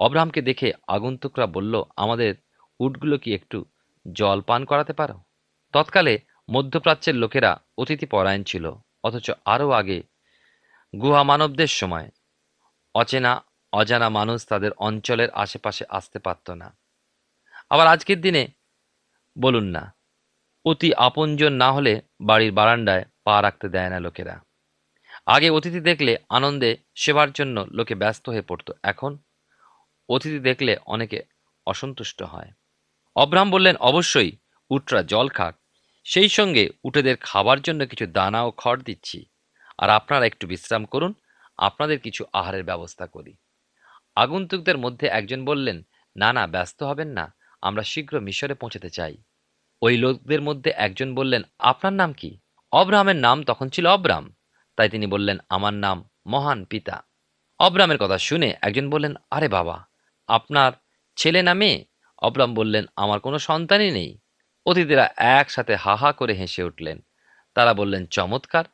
অব্রাহামকে 0.00 0.42
দেখে 0.42 0.72
আগন্তুকরা 0.88 1.46
বলল, 1.46 1.82
আমাদের 1.96 2.34
উটগুলো 2.80 3.18
কি 3.18 3.34
একটু 3.34 3.64
জল 4.12 4.40
পান 4.40 4.64
করাতে 4.64 4.92
পারো? 4.92 5.20
তৎকালে 5.72 6.18
মধ্যপ্রাচ্যের 6.50 7.14
লোকেরা 7.14 7.60
অতিথি 7.78 8.06
পরায়ণ 8.06 8.42
ছিল, 8.42 8.72
অথচ 9.04 9.30
আরও 9.44 9.70
আগে 9.70 10.02
গুহা 11.00 11.22
মানবদের 11.22 11.66
সময়। 11.66 12.10
অচেনা, 12.94 13.44
অজানা 13.72 14.08
মানুষ 14.08 14.46
তাদের 14.46 14.70
অঞ্চলের 14.72 15.30
আশেপাশে 15.30 15.84
আসতে 15.88 16.18
পারত 16.18 16.50
না। 16.50 16.76
আবার 17.70 17.86
আজকের 17.86 18.20
দিনে 18.20 18.48
বলুন 19.38 19.64
না 19.64 19.95
অতি 20.66 20.94
আপনজন 20.94 21.52
না 21.52 21.72
হলে 21.72 22.02
বাড়ির 22.20 22.52
বারান্দায় 22.52 23.04
পা 23.24 23.42
রাখতে 23.42 23.68
দেয় 23.68 23.90
না 23.90 24.00
লোকেরা। 24.00 24.40
আগে 25.26 25.50
অতিথি 25.50 25.80
দেখলে 25.80 26.16
আনন্দে 26.28 26.76
সেবার 26.94 27.32
জন্য 27.32 27.66
লোকে 27.70 27.94
ব্যস্ত 27.94 28.28
হয়ে 28.28 28.42
পড়তো। 28.42 28.72
এখন 28.82 29.18
অতিথি 30.08 30.38
দেখলে 30.38 30.76
অনেকে 30.86 31.22
অসন্তুষ্ট 31.66 32.22
হয়। 32.22 32.50
অব্রাহাম 33.16 33.50
বললেন, 33.50 33.76
অবশ্যই, 33.76 34.32
উটরা 34.70 35.02
জল 35.02 35.28
খাক। 35.28 35.54
সেই 36.04 36.28
সঙ্গে 36.28 36.68
উটেদের 36.84 37.16
খাবার 37.20 37.60
জন্য 37.60 37.86
কিছু 37.86 38.06
দানা 38.06 38.42
ও 38.42 38.50
খড় 38.50 38.80
দিচ্ছি। 38.82 39.26
আর 39.78 39.90
আপনারা 39.90 40.26
একটু 40.26 40.46
বিশ্রাম 40.46 40.84
করুন, 40.84 41.14
আপনাদের 41.58 41.98
কিছু 42.00 42.24
আহারের 42.32 42.64
ব্যবস্থা 42.64 43.06
করি। 43.06 43.36
আগন্তুকদের 44.16 44.78
মধ্যে 44.78 45.06
একজন 45.06 45.44
বললেন, 45.44 45.82
না 46.16 46.32
না, 46.32 46.46
ব্যস্ত 46.46 46.82
হবেন 46.82 47.08
না। 47.08 47.34
আমরা 47.62 47.82
শীঘ্র 47.82 48.20
মিশরে 48.20 48.54
পৌঁছতে 48.54 48.90
চাই। 48.90 49.16
ওই 49.82 49.96
লোকদের 49.96 50.40
মধ্যে 50.42 50.72
একজন 50.76 51.14
বললেন, 51.14 51.42
আপনার 51.58 51.92
নাম 51.92 52.12
কি? 52.12 52.38
অব্রাহামের 52.72 53.16
নাম 53.16 53.42
তখন 53.42 53.68
ছিল 53.68 53.86
অব্রাম 53.86 54.34
তাই 54.76 54.88
তিনি 54.88 55.06
বললেন, 55.06 55.38
আমার 55.48 55.74
নাম 55.74 56.08
মহান 56.26 56.64
পিতা। 56.64 57.06
অব্রামের 57.58 57.98
কথা 57.98 58.18
শুনে 58.18 58.54
একজন 58.62 58.90
বললেন, 58.90 59.14
আরে 59.30 59.48
বাবা, 59.48 59.86
আপনার 60.28 60.72
ছেলে 61.16 61.42
না 61.42 61.54
মেয়ে? 61.54 61.84
অব্রাম 62.18 62.54
বললেন, 62.54 62.84
আমার 62.96 63.20
কোনো 63.20 63.38
সন্তানই 63.38 63.90
নেই। 63.90 64.18
অতিথিরা 64.66 65.10
একসাথে 65.16 65.74
হা 65.74 65.94
হা 65.96 66.12
করে 66.12 66.34
হেসে 66.34 66.62
উঠলেন। 66.62 67.04
তারা 67.54 67.74
বললেন, 67.74 68.06
চমৎকার, 68.06 68.64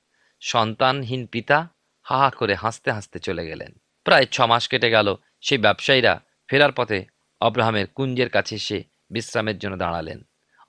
সন্তানহীন 0.40 1.26
পিতা 1.26 1.68
হা 2.02 2.18
হা 2.18 2.30
করে 2.30 2.54
হাসতে 2.54 2.90
হাসতে 2.92 3.18
চলে 3.18 3.46
গেলেন। 3.46 3.72
প্রায় 4.04 4.26
ছ 4.26 4.40
মাস 4.40 4.68
কেটে 4.68 4.90
গেল, 4.90 5.14
সেই 5.40 5.58
ব্যবসায়ীরা 5.58 6.20
ফেরার 6.48 6.72
পথে 6.72 7.06
অব্রাহামের 7.40 7.86
কুঞ্জের 7.86 8.28
কাছে 8.28 8.54
এসে 8.54 8.84
বিশ্রামের 9.10 9.58
জন্য 9.58 9.76
দাঁড়ালেন। 9.76 10.22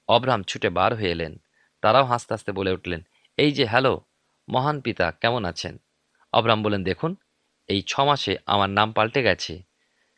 অব্রাহাম 0.07 0.43
ছুটে 0.43 0.69
বার 0.69 0.95
হয়ে 0.95 1.11
এলেন। 1.11 1.41
তারাও 1.81 2.05
হাসতে 2.05 2.33
হাসতে 2.33 2.51
বলে 2.51 2.71
উঠলেন, 2.71 3.01
এই 3.37 3.51
যে, 3.51 3.65
হ্যালো, 3.65 4.01
মহান 4.49 4.81
পিতা, 4.81 5.11
কেমন 5.11 5.45
আছেন? 5.45 5.77
অব্রাহাম 6.33 6.63
বলেন 6.63 6.83
দেখুন, 6.83 7.15
এই 7.67 7.81
ছ 7.87 7.99
মাসে 7.99 8.37
আমার 8.45 8.69
নাম 8.69 8.91
পাল্টে 8.91 9.23
গেছে। 9.23 9.63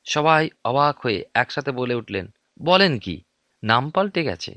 সবাই 0.05 0.49
অবাক 0.63 0.99
হয়ে 0.99 1.25
একসাথে 1.33 1.71
বলে 1.71 1.95
উঠলেন, 1.95 2.33
বলেন 2.61 2.99
কি, 2.99 3.23
নাম 3.63 3.89
পাল্টে 3.89 4.23
গেছে? 4.23 4.55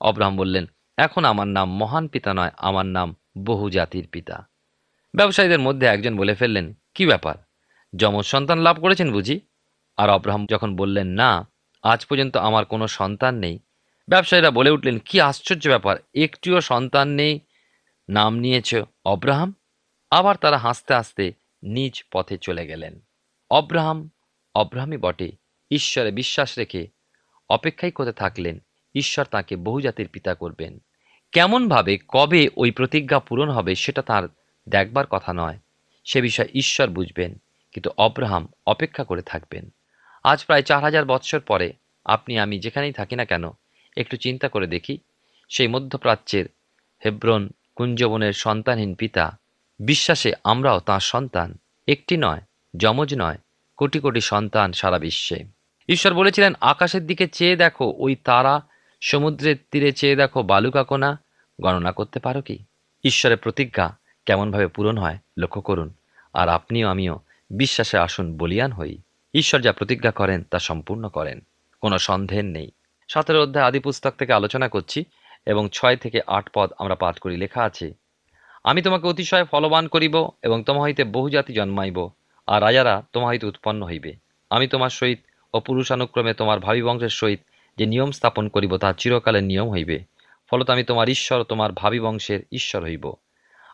অব্রাহাম 0.00 0.36
বললেন, 0.36 0.66
এখন 0.98 1.24
আমার 1.24 1.46
নাম 1.46 1.76
মহান 1.76 2.08
পিতা 2.08 2.34
নয়, 2.34 2.50
আমার 2.58 2.86
নাম 2.86 3.14
বহু 3.44 3.70
জাতির 3.70 4.08
পিতা। 4.08 4.48
ব্যবসায়ীদের 5.14 5.58
মধ্যে 5.58 5.86
একজন 5.86 6.16
বলে 6.16 6.34
ফেললেন, 6.34 6.74
কি 6.94 7.06
ব্যাপার? 7.06 7.34
যমজ 7.96 8.24
সন্তান 8.24 8.58
লাভ 8.58 8.80
করেছেন 8.80 9.12
বুঝি? 9.12 9.40
আর 9.96 10.10
অব্রাহাম 10.10 10.46
যখন 10.46 10.76
বললেন, 10.76 11.06
না, 11.06 11.50
আজ 11.82 12.06
পর্যন্ত 12.06 12.36
আমার 12.36 12.64
কোনো 12.64 12.88
সন্তান 12.88 13.34
নেই 13.38 13.58
ব্যবসায়ীরা 14.10 14.50
বলে 14.50 14.70
উঠলেন, 14.70 14.98
কি 14.98 15.20
আশ্চর্য 15.20 15.68
ব্যাপার, 15.68 15.96
একটিও 16.14 16.60
সন্তান 16.60 17.08
নেই। 17.08 17.40
নাম 18.08 18.38
নিয়েছ 18.38 18.74
অব্রাহাম। 19.04 19.54
আবার 20.10 20.36
তারা 20.36 20.58
হাসতে 20.58 20.94
হাসতে 20.94 21.32
নিজ 21.62 22.04
পথে 22.12 22.38
চলে 22.38 22.66
গেলেন। 22.66 23.00
অব্রাহাম, 23.50 24.10
অব্রাহামই 24.54 24.96
বটে। 24.96 25.32
ঈশ্বরে 25.70 26.10
বিশ্বাস 26.10 26.58
রেখে 26.58 26.88
অপেক্ষাই 27.50 27.90
করতে 27.90 28.12
থাকলেন। 28.12 28.58
ঈশ্বর 28.94 29.24
তাকে 29.24 29.56
বহুজাতির 29.56 30.08
পিতা 30.08 30.34
করবেন। 30.34 30.78
কেমনভাবে, 31.32 31.98
কবে 32.08 32.48
ওই 32.56 32.70
প্রতিজ্ঞা 32.70 33.18
পূরণ 33.18 33.50
হবে, 33.50 33.74
সেটা 33.74 34.02
তার 34.02 34.28
দেখবার 34.68 35.06
কথা 35.06 35.32
নয়। 35.32 35.58
সে 36.04 36.20
বিষয়ে 36.20 36.48
ঈশ্বর 36.54 36.88
বুঝবেন, 36.88 37.38
কিন্তু 37.72 37.90
অব্রাহাম 37.96 38.48
অপেক্ষা 38.66 39.04
করে 39.04 39.22
থাকবেন। 39.22 39.70
আজ 40.24 40.44
প্রায় 40.44 40.62
চার 40.62 40.80
হাজার 40.80 41.04
বৎসর 41.04 41.40
পরে, 41.40 41.72
আপনি 42.04 42.38
আমি 42.38 42.58
যেখানেই 42.58 42.92
থাকি 42.92 43.16
না 43.16 43.24
কেন 43.24 43.50
একটু 43.96 44.16
চিন্তা 44.16 44.48
করে 44.48 44.66
দেখি। 44.66 44.98
সেই 45.48 45.68
মধ্যপ্রাচ্যের 45.68 46.44
হেব্রন 47.04 47.48
কুঞ্জবনের 47.74 48.32
সন্তানহীন 48.32 48.94
পিতা 48.94 49.38
বিশ্বাসে 49.80 50.32
আমরাও 50.44 50.80
তাঁর 50.80 51.00
সন্তান। 51.00 51.58
একটি 51.88 52.16
নয়, 52.16 52.40
যমজ 52.76 53.14
নয়, 53.18 53.38
কোটি 53.76 53.98
কোটি 53.98 54.20
সন্তান 54.20 54.72
সারা 54.72 54.98
বিশ্বে। 54.98 55.44
ঈশ্বর 55.88 56.14
বলেছিলেন, 56.14 56.52
আকাশের 56.60 57.06
দিকে 57.06 57.28
চেয়ে 57.28 57.56
দেখো, 57.56 57.94
ওই 57.98 58.16
তারা 58.16 58.62
সমুদ্রের 59.00 59.56
তীরে 59.70 59.92
চেয়ে 59.92 60.16
দেখো 60.16 60.42
বালুকাকোনা 60.42 61.20
গণনা 61.60 61.92
করতে 61.92 62.18
পারো 62.18 62.42
কি? 62.42 62.58
ঈশ্বরের 63.04 63.36
প্রতিজ্ঞা 63.36 63.98
কেমনভাবে 64.26 64.66
পূরণ 64.66 64.98
হয়, 64.98 65.18
লক্ষ্য 65.38 65.60
করুন। 65.60 65.94
আর 66.34 66.48
আপনিও 66.48 66.88
আমিও 66.88 67.20
বিশ্বাসে 67.50 67.98
আসুন, 67.98 68.36
বলিয়ান 68.36 68.72
হই। 68.72 68.98
ঈশ্বর 69.34 69.60
যা 69.60 69.72
প্রতিজ্ঞা 69.72 70.10
করেন, 70.10 70.42
তা 70.42 70.58
সম্পূর্ণ 70.58 71.08
করেন। 71.08 71.40
কোনো 71.80 71.98
সন্দেহ 71.98 72.42
নেই। 72.42 72.70
সতেরো 73.12 73.42
অধ্যায় 73.42 73.66
আদি 73.66 73.78
পুস্তক 73.78 74.14
থেকে 74.18 74.32
আলোচনা 74.32 74.68
করছি 74.68 75.04
এবং 75.46 75.68
ছয় 75.68 75.96
থেকে 75.96 76.20
আট 76.26 76.50
পদ 76.54 76.72
আমরা 76.78 76.94
পাঠ 76.94 77.18
করি। 77.18 77.36
লেখা 77.36 77.62
আছে, 77.62 77.94
আমি 78.64 78.82
তোমাকে 78.82 79.06
অতিশয় 79.06 79.44
ফলবান 79.44 79.88
করিব 79.88 80.28
এবং 80.42 80.64
তোমা 80.64 80.80
হইতে 80.82 81.04
বহু 81.04 81.28
জাতি 81.30 81.52
জন্মাইব, 81.52 82.08
আর 82.46 82.62
রাজারা 82.62 83.02
তোমা 83.12 83.28
হইতে 83.28 83.46
উৎপন্ন 83.46 83.86
হইবে। 83.86 84.12
আমি 84.50 84.66
তোমার 84.68 84.90
সহিত 84.90 85.18
ও 85.54 85.60
পুরুষানুক্রমে 85.60 86.34
তোমার 86.34 86.60
ভাবি 86.60 86.82
বংশের 86.82 87.08
সহিত 87.08 87.40
যে 87.78 87.86
নিয়ম 87.86 88.10
স্থাপন 88.10 88.48
করিব 88.48 88.76
তা 88.76 88.92
চিরকালের 88.92 89.44
নিয়ম 89.44 89.70
হইবে। 89.70 90.04
ফলত 90.50 90.70
আমি 90.70 90.84
তোমার 90.84 91.08
ঈশ্বর 91.08 91.44
তোমার 91.44 91.72
ভাবি 91.72 92.00
বংশের 92.00 92.40
ঈশ্বর 92.52 92.82
হইব। 92.82 93.12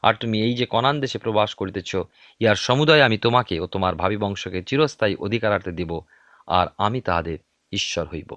আর 0.03 0.15
তুমি 0.15 0.43
এই 0.43 0.55
যে 0.55 0.67
কনান 0.67 1.01
দেশে 1.01 1.19
প্রবাস 1.19 1.55
করিতেছ, 1.55 1.95
ইহার 2.41 2.57
সমুদয় 2.57 3.03
আমি 3.03 3.19
তোমাকে 3.19 3.61
ও 3.61 3.67
তোমার 3.67 3.95
ভাবি 3.95 4.17
বংশকে 4.17 4.63
চিরস্থায়ী 4.63 5.15
অধিকারার্থে 5.15 5.73
দিব, 5.73 6.01
আর 6.47 6.67
আমি 6.79 7.01
তাহাদের 7.01 7.39
ঈশ্বর 7.73 8.07
হইব। 8.07 8.37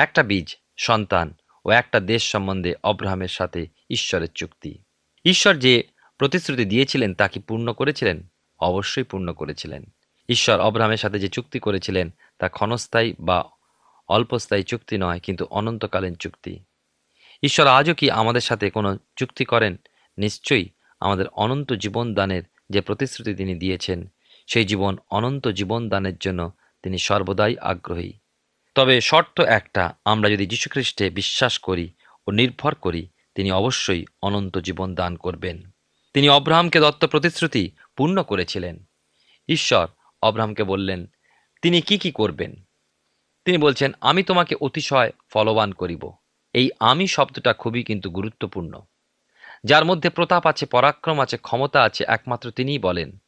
একটা 0.00 0.22
বীজ, 0.22 0.56
সন্তান 0.76 1.34
ও 1.64 1.70
একটা 1.70 2.00
দেশ 2.00 2.30
সম্বন্ধে 2.30 2.74
অব্রাহামের 2.84 3.28
সাথে 3.28 3.66
ঈশ্বরের 3.90 4.28
চুক্তি। 4.34 4.78
ঈশ্বর 5.24 5.54
যে 5.54 5.82
প্রতিশ্রুতি 6.18 6.64
দিয়েছিলেন 6.64 7.14
তা 7.14 7.28
কি 7.28 7.40
পূর্ণ 7.40 7.72
করেছিলেন? 7.72 8.28
অবশ্যই 8.58 9.02
পূর্ণ 9.02 9.32
করেছিলেন। 9.32 9.84
ঈশ্বর 10.28 10.60
অব্রাহামের 10.60 10.96
সাথে 10.96 11.18
যে 11.18 11.28
চুক্তি 11.28 11.58
করেছিলেন 11.58 12.10
তা 12.38 12.48
ক্ষণস্থায়ী 12.48 13.14
বা 13.20 13.44
অল্পস্থায়ী 14.08 14.62
চুক্তি 14.62 14.98
নয়, 14.98 15.20
কিন্তু 15.20 15.44
অনন্তকালীন 15.50 16.14
চুক্তি। 16.14 16.64
ঈশ্বর 17.42 17.66
আজও 17.66 17.94
কি 17.94 18.10
আমাদের 18.10 18.40
সাথে 18.40 18.70
কোনো 18.70 18.98
চুক্তি 19.16 19.44
করেন? 19.44 19.76
নিশ্চয়ই 20.18 20.68
আমাদের 21.00 21.26
অনন্ত 21.28 21.72
জীবন 21.72 22.14
দানের 22.14 22.42
যে 22.70 22.80
প্রতিশ্রুতি 22.80 23.34
তিনি 23.34 23.54
দিয়েছেন, 23.54 24.12
সেই 24.46 24.64
জীবন 24.64 24.96
অনন্ত 25.10 25.48
জীবন 25.48 25.88
দানের 25.88 26.16
জন্য 26.16 26.52
তিনি 26.82 26.98
সর্বদাই 26.98 27.58
আগ্রহী। 27.58 28.12
তবে 28.74 29.00
শর্ত 29.00 29.40
একটা, 29.40 29.94
আমরা 30.04 30.30
যদি 30.30 30.46
যীশুখ্রিস্টে 30.46 31.10
বিশ্বাস 31.10 31.58
করি 31.58 31.92
ও 32.26 32.30
নির্ভর 32.30 32.74
করি, 32.74 33.08
তিনি 33.34 33.52
অবশ্যই 33.52 34.04
অনন্ত 34.22 34.58
জীবন 34.58 34.94
দান 34.94 35.16
করবেন। 35.16 35.62
তিনি 36.14 36.28
অব্রাহামকে 36.28 36.80
দত্ত 36.80 37.04
প্রতিশ্রুতি 37.04 37.70
পূর্ণ 37.96 38.22
করেছিলেন। 38.22 38.84
ঈশ্বর 39.48 39.86
অব্রাহামকে 40.22 40.64
বললেন, 40.64 41.06
তিনি 41.62 41.80
কি 41.80 41.98
কি 41.98 42.10
করবেন? 42.10 42.66
তিনি 43.44 43.58
বলছেন, 43.58 43.92
আমি 44.00 44.22
তোমাকে 44.22 44.54
অতিশয় 44.60 45.12
ফলবান 45.28 45.72
করিব। 45.72 46.12
এই 46.52 46.70
আমি 46.80 47.06
শব্দটা 47.06 47.52
খুবই 47.52 47.82
কিন্তু 47.82 48.10
গুরুত্বপূর্ণ। 48.10 48.80
যার 49.64 49.84
মধ্যে 49.84 50.10
প্রতাপ 50.10 50.46
আছে, 50.46 50.66
পরাক্রম 50.66 51.20
আছে, 51.20 51.36
ক্ষমতা 51.36 51.82
আছে, 51.82 52.04
একমাত্র 52.08 52.50
তিনিই 52.50 52.78
বলেন। 52.78 53.18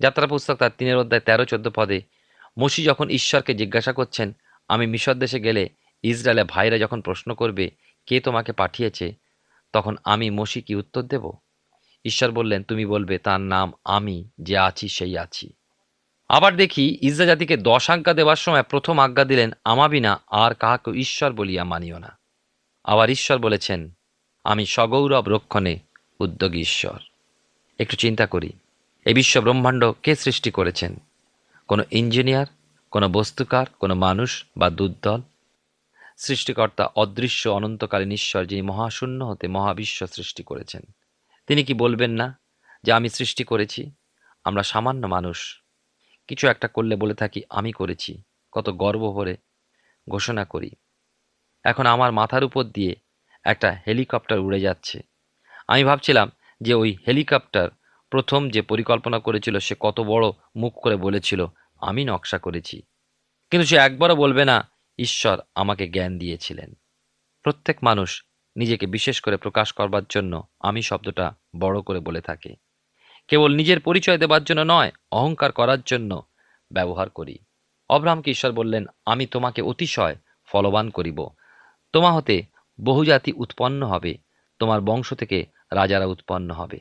যাত্রা 0.00 0.26
পুস্তক 0.26 0.54
তার 0.54 0.70
তিনের 0.78 0.96
অধ্যায় 0.96 1.20
তেরো 1.20 1.44
চোদ্দ 1.44 1.70
পদে, 1.74 2.02
মসি 2.58 2.84
যখন 2.84 3.10
ঈশ্বরকে 3.10 3.54
জিজ্ঞাসা 3.54 3.92
করছেন 3.92 4.36
আমি 4.70 4.86
মিশর 4.86 5.14
দেশে 5.14 5.40
গেলে 5.40 5.68
ইসরায়েলের 6.02 6.44
ভাইরা 6.44 6.78
যখন 6.78 7.00
প্রশ্ন 7.00 7.34
করবে, 7.34 7.70
কে 8.06 8.20
তোমাকে 8.20 8.52
পাঠিয়েছে, 8.52 9.14
তখন 9.72 9.96
আমি 10.04 10.30
মসি 10.30 10.62
কি 10.62 10.74
উত্তর 10.74 11.02
দেব। 11.02 11.32
ঈশ্বর 12.04 12.30
বললেন, 12.30 12.62
তুমি 12.62 12.86
বলবে, 12.86 13.18
তার 13.18 13.40
নাম 13.40 13.72
আমি, 13.84 14.28
যে 14.40 14.58
আছি, 14.58 14.88
সেই 14.88 15.18
আছি। 15.18 15.52
আবার 16.28 16.56
দেখি 16.56 16.98
ইসরা 17.02 17.26
জাতিকে 17.26 17.56
দশ 17.56 17.90
আজ্ঞা 17.90 18.14
দেওয়ার 18.14 18.36
সময় 18.36 18.62
প্রথম 18.62 18.98
আজ্ঞা 18.98 19.24
দিলেন 19.24 19.50
আমাবিনা 19.64 20.20
আর 20.26 20.54
কাহাকে 20.54 20.90
ঈশ্বর 20.90 21.32
বলিয়া 21.32 21.64
মানিও 21.64 21.98
না। 21.98 22.18
আবার 22.84 23.10
ঈশ্বর 23.10 23.38
বলেছেন, 23.38 23.90
আমি 24.44 24.66
সগৌরব 24.66 25.28
রক্ষণে 25.28 25.78
উদ্যোগী 26.20 26.60
ঈশ্বর। 26.60 26.98
একটু 27.78 27.96
চিন্তা 27.96 28.26
করি, 28.26 28.52
এই 29.04 29.14
বিশ্ব 29.14 29.40
ব্রহ্মাণ্ড 29.40 29.92
কে 30.02 30.16
সৃষ্টি 30.16 30.50
করেছেন? 30.50 30.96
কোনো 31.68 31.84
ইঞ্জিনিয়ার? 31.90 32.46
কোনো 32.90 33.08
বস্তুকার, 33.08 33.66
কোনো 33.78 33.94
মানুষ 33.94 34.44
বা 34.56 34.70
দুর্দল। 34.70 35.20
সৃষ্টিকর্তা 36.16 36.84
অদৃশ্য 36.84 37.48
অনন্তকালীন 37.48 38.10
ঈশ্বর 38.10 38.44
যিনি 38.44 38.62
মহাশূন্য 38.62 39.24
হতে 39.24 39.48
মহাবিশ্ব 39.48 40.06
সৃষ্টি 40.06 40.42
করেছেন। 40.42 40.82
তিনি 41.46 41.64
কি 41.64 41.74
বলবেন 41.74 42.10
না 42.10 42.38
যে 42.82 42.92
আমি 42.92 43.08
সৃষ্টি 43.08 43.44
করেছি? 43.44 43.92
আমরা 44.44 44.62
সামান্য 44.62 45.06
মানুষ। 45.06 45.62
কিছু 46.28 46.48
একটা 46.48 46.68
করলে 46.68 46.96
বলে 46.96 47.14
থাকি, 47.14 47.42
আমি 47.50 47.72
করেছি। 47.72 48.22
কত 48.52 48.70
গর্ব 48.70 49.12
ভরে 49.12 49.36
ঘোষণা 50.10 50.44
করি। 50.44 50.70
এখন 51.64 51.86
আমার 51.86 52.12
মাথার 52.12 52.44
উপর 52.44 52.64
দিয়ে 52.64 52.96
একটা 53.44 53.80
হেলিকপ্টার 53.86 54.38
উড়ে 54.38 54.60
যাচ্ছে। 54.60 55.02
আমি 55.68 55.84
ভাবছিলাম 55.84 56.30
যে 56.60 56.74
ওই 56.74 56.96
হেলিকপ্টার 57.08 57.68
প্রথম 58.10 58.50
যে 58.50 58.62
পরিকল্পনা 58.62 59.18
করেছিল, 59.18 59.58
সে 59.58 59.74
কত 59.80 60.00
বড় 60.00 60.26
মুখ 60.56 60.72
করে 60.82 60.96
বলেছিল 60.96 61.46
আমি 61.80 62.04
নকশা 62.04 62.38
করেছি। 62.38 62.82
কিন্তু 63.50 63.68
সে 63.68 63.76
একবারও 63.76 64.16
বলবে 64.16 64.44
না, 64.44 64.70
ঈশ্বর 64.98 65.38
আমাকে 65.54 65.88
জ্ঞান 65.88 66.18
দিয়েছিলেন। 66.18 66.74
প্রত্যেক 67.42 67.76
মানুষ 67.82 68.24
নিজেকে 68.56 68.86
বিশেষ 68.86 69.20
করে 69.20 69.36
প্রকাশ 69.36 69.72
করবার 69.72 70.02
জন্য 70.08 70.48
আমি 70.60 70.82
শব্দটা 70.82 71.34
বড় 71.60 71.82
করে 71.82 72.00
বলে 72.00 72.20
থাকে। 72.20 72.56
কেবল 73.28 73.54
নিজের 73.54 73.80
পরিচয় 73.80 74.18
দেবার 74.18 74.44
জন্য 74.44 74.60
নয়, 74.60 74.92
অহংকার 75.12 75.52
করার 75.52 75.82
জন্য 75.86 76.22
ব্যবহার 76.72 77.10
করি। 77.10 77.38
অব্রাহামকে 77.88 78.30
ঈশ্বর 78.30 78.52
বললেন, 78.52 78.86
আমি 79.06 79.26
তোমাকে 79.26 79.62
অতিশয় 79.62 80.16
ফলবান 80.44 80.90
করিব। 80.90 81.28
তোমা 81.92 82.12
হতে 82.12 82.42
বহুজাতি 82.84 83.32
উৎপন্ন 83.32 83.86
হবে, 83.86 84.18
তোমার 84.58 84.80
বংশ 84.80 85.14
থেকে 85.14 85.46
রাজারা 85.72 86.06
উৎপন্ন 86.06 86.50
হবে। 86.50 86.80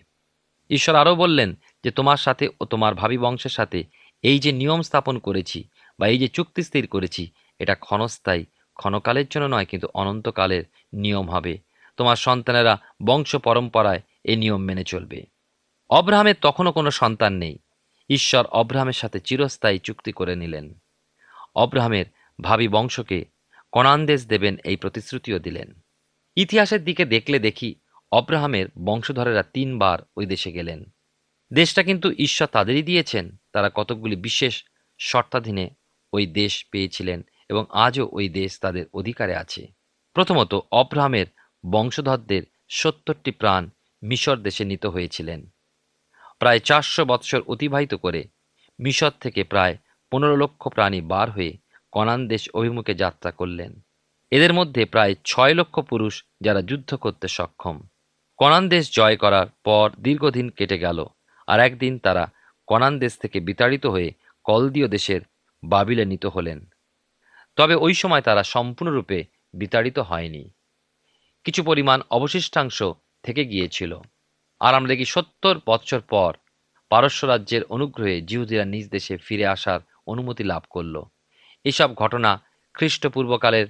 ঈশ্বর 0.70 0.96
আরও 0.96 1.16
বললেন 1.16 1.56
যে, 1.84 1.92
তোমার 1.92 2.18
সাথে 2.18 2.50
ও 2.62 2.66
তোমার 2.66 2.96
ভাবি 2.96 3.18
বংশের 3.18 3.52
সাথে 3.52 3.84
এই 4.22 4.40
যে 4.40 4.52
নিয়ম 4.52 4.82
স্থাপন 4.82 5.20
করেছি 5.20 5.70
বা 6.00 6.08
এই 6.08 6.20
যে 6.20 6.28
চুক্তি 6.28 6.64
স্থির 6.64 6.88
করেছি, 6.88 7.32
এটা 7.60 7.76
ক্ষণস্থায়ী। 7.76 8.46
ক্ষণকালের 8.74 9.28
জন্য 9.30 9.46
নয়, 9.46 9.66
কিন্তু 9.66 9.88
অনন্তকালের 9.94 10.64
নিয়ম 10.94 11.30
হবে। 11.30 11.58
তোমার 11.98 12.16
সন্তানেরা 12.16 12.78
বংশ 13.06 13.36
পরম্পরায় 13.36 14.02
এই 14.24 14.36
নিয়ম 14.36 14.62
মেনে 14.62 14.84
চলবে। 14.84 15.26
অব্রাহামের 15.90 16.36
তখনও 16.42 16.72
কোনো 16.72 16.92
সন্তান 16.92 17.34
নেই। 17.34 17.58
ঈশ্বর 18.10 18.46
অব্রাহামের 18.46 18.94
সাথে 18.94 19.20
চিরস্থায়ী 19.20 19.80
চুক্তি 19.80 20.12
করে 20.12 20.36
নিলেন। 20.36 20.80
অব্রাহামের 21.56 22.06
ভাবি 22.42 22.68
বংশকে 22.68 23.26
কণান্দেশ 23.72 24.28
দেবেন 24.28 24.58
এই 24.64 24.76
প্রতিশ্রুতিও 24.76 25.40
দিলেন। 25.40 25.74
ইতিহাসের 26.36 26.84
দিকে 26.84 27.06
দেখলে 27.06 27.40
দেখি 27.40 27.76
অব্রাহামের 28.12 28.66
বংশধরেরা 28.86 29.44
তিনবার 29.44 30.00
ওই 30.18 30.26
দেশে 30.26 30.52
গেলেন। 30.52 30.86
দেশটা 31.54 31.84
কিন্তু 31.84 32.12
ঈশ্বর 32.12 32.48
তাদেরই 32.48 32.84
দিয়েছেন। 32.84 33.39
তারা 33.52 33.70
কতকগুলি 33.74 34.16
বিশেষ 34.16 34.64
শর্তাধীনে 35.00 35.70
ওই 36.14 36.26
দেশ 36.26 36.66
পেয়েছিলেন 36.72 37.22
এবং 37.50 37.66
আজও 37.72 38.10
ওই 38.12 38.30
দেশ 38.30 38.60
তাদের 38.60 38.86
অধিকারে 38.94 39.36
আছে। 39.36 39.68
প্রথমত, 40.14 40.60
অব্রাহামের 40.72 41.26
বংশধরদের 41.72 42.44
সত্তরটি 42.70 43.32
প্রাণ 43.32 43.70
মিশর 44.04 44.38
দেশে 44.38 44.64
নিত 44.66 44.86
হয়েছিলেন। 44.86 45.50
প্রায় 46.40 46.60
চারশো 46.60 47.06
বৎসর 47.06 47.42
অতিবাহিত 47.42 47.94
করে 47.94 48.28
মিশর 48.80 49.12
থেকে 49.22 49.44
প্রায় 49.44 49.78
পনেরো 50.12 50.36
লক্ষ 50.36 50.68
প্রাণী 50.68 51.02
বার 51.02 51.32
হয়ে 51.32 51.58
কনান 51.92 52.28
দেশ 52.28 52.50
অভিমুখে 52.54 52.94
যাত্রা 52.94 53.32
করলেন। 53.32 53.82
এদের 54.32 54.54
মধ্যে 54.54 54.86
প্রায় 54.86 55.16
ছয় 55.26 55.54
লক্ষ 55.54 55.80
পুরুষ 55.80 56.24
যারা 56.42 56.62
যুদ্ধ 56.62 56.96
করতে 56.96 57.28
সক্ষম। 57.28 57.82
কনান 58.38 58.70
দেশ 58.70 58.96
জয় 58.96 59.18
করার 59.18 59.48
পর 59.66 59.90
দীর্ঘদিন 60.00 60.50
কেটে 60.50 60.78
গেল 60.78 61.06
আর 61.48 61.60
একদিন 61.60 62.00
তারা 62.00 62.32
কনান 62.70 63.00
দেশ 63.00 63.14
থেকে 63.18 63.40
বিতাড়িত 63.40 63.86
হয়ে 63.86 64.10
কলদীয় 64.44 64.88
দেশের 64.88 65.22
বাবিলে 65.64 66.06
নিত 66.06 66.26
হলেন। 66.26 66.60
তবে 67.56 67.76
ওই 67.76 67.94
সময় 67.94 68.22
তারা 68.22 68.44
সম্পূর্ণরূপে 68.44 69.20
বিতাড়িত 69.54 69.98
হয়নি। 70.00 70.44
কিছু 71.44 71.64
পরিমাণ 71.64 72.02
অবশিষ্টাংশ 72.10 72.78
থেকে 73.24 73.46
গিয়েছিল। 73.46 73.92
আর 74.62 74.74
আমরা 74.76 74.90
দেখি 74.90 75.06
সত্তর 75.06 75.56
বৎসর 75.68 76.00
পর 76.00 76.32
পারস্য 76.92 77.26
রাজ্যের 77.26 77.64
অনুগ্রহে 77.64 78.22
জিহুদিরা 78.22 78.66
নিজ 78.66 78.86
দেশে 78.90 79.18
ফিরে 79.18 79.46
আসার 79.46 79.80
অনুমতি 80.08 80.44
লাভ 80.44 80.64
করল। 80.70 80.96
এসব 81.66 81.90
ঘটনা 81.96 82.32
খ্রিস্টপূর্বকালের 82.74 83.68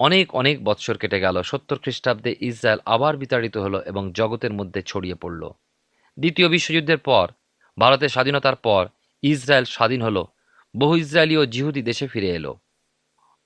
অনেক 0.00 0.34
অনেক 0.34 0.64
বৎসর 0.64 0.96
কেটে 0.96 1.18
গেল। 1.20 1.36
সত্তর 1.42 1.78
খ্রিস্টাব্দে 1.78 2.32
ইসরায়েল 2.40 2.80
আবার 2.86 3.16
বিতাড়িত 3.16 3.56
হলো 3.56 3.78
এবং 3.82 4.12
জগতের 4.12 4.52
মধ্যে 4.52 4.80
ছড়িয়ে 4.82 5.14
পড়ল। 5.14 5.42
দ্বিতীয় 6.18 6.48
বিশ্বযুদ্ধের 6.48 6.98
পর 6.98 7.26
ভারতের 7.78 8.08
স্বাধীনতার 8.08 8.56
পর 8.56 8.88
ইসরায়েল 9.22 9.64
স্বাধীন 9.64 10.02
হলো। 10.02 10.26
বহু 10.76 10.96
ইসরায়েলি 10.96 11.36
ও 11.36 11.46
জিহুদি 11.46 11.82
দেশে 11.82 12.06
ফিরে 12.06 12.30
এলো। 12.30 12.56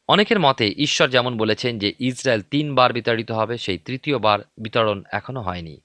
অনেকের 0.08 0.40
মতে 0.40 0.74
ঈশ্বর 0.78 1.08
যেমন 1.08 1.36
বলেছেন 1.36 1.78
যে 1.78 1.92
ইসরায়েল 2.00 2.42
তিনবার 2.42 2.92
বিতাড়িত 2.92 3.30
হবে, 3.30 3.58
সেই 3.58 3.78
তৃতীয়বার 3.78 4.38
বিতরণ 4.58 5.02
এখনও 5.12 5.40
হয়নি। 5.40 5.80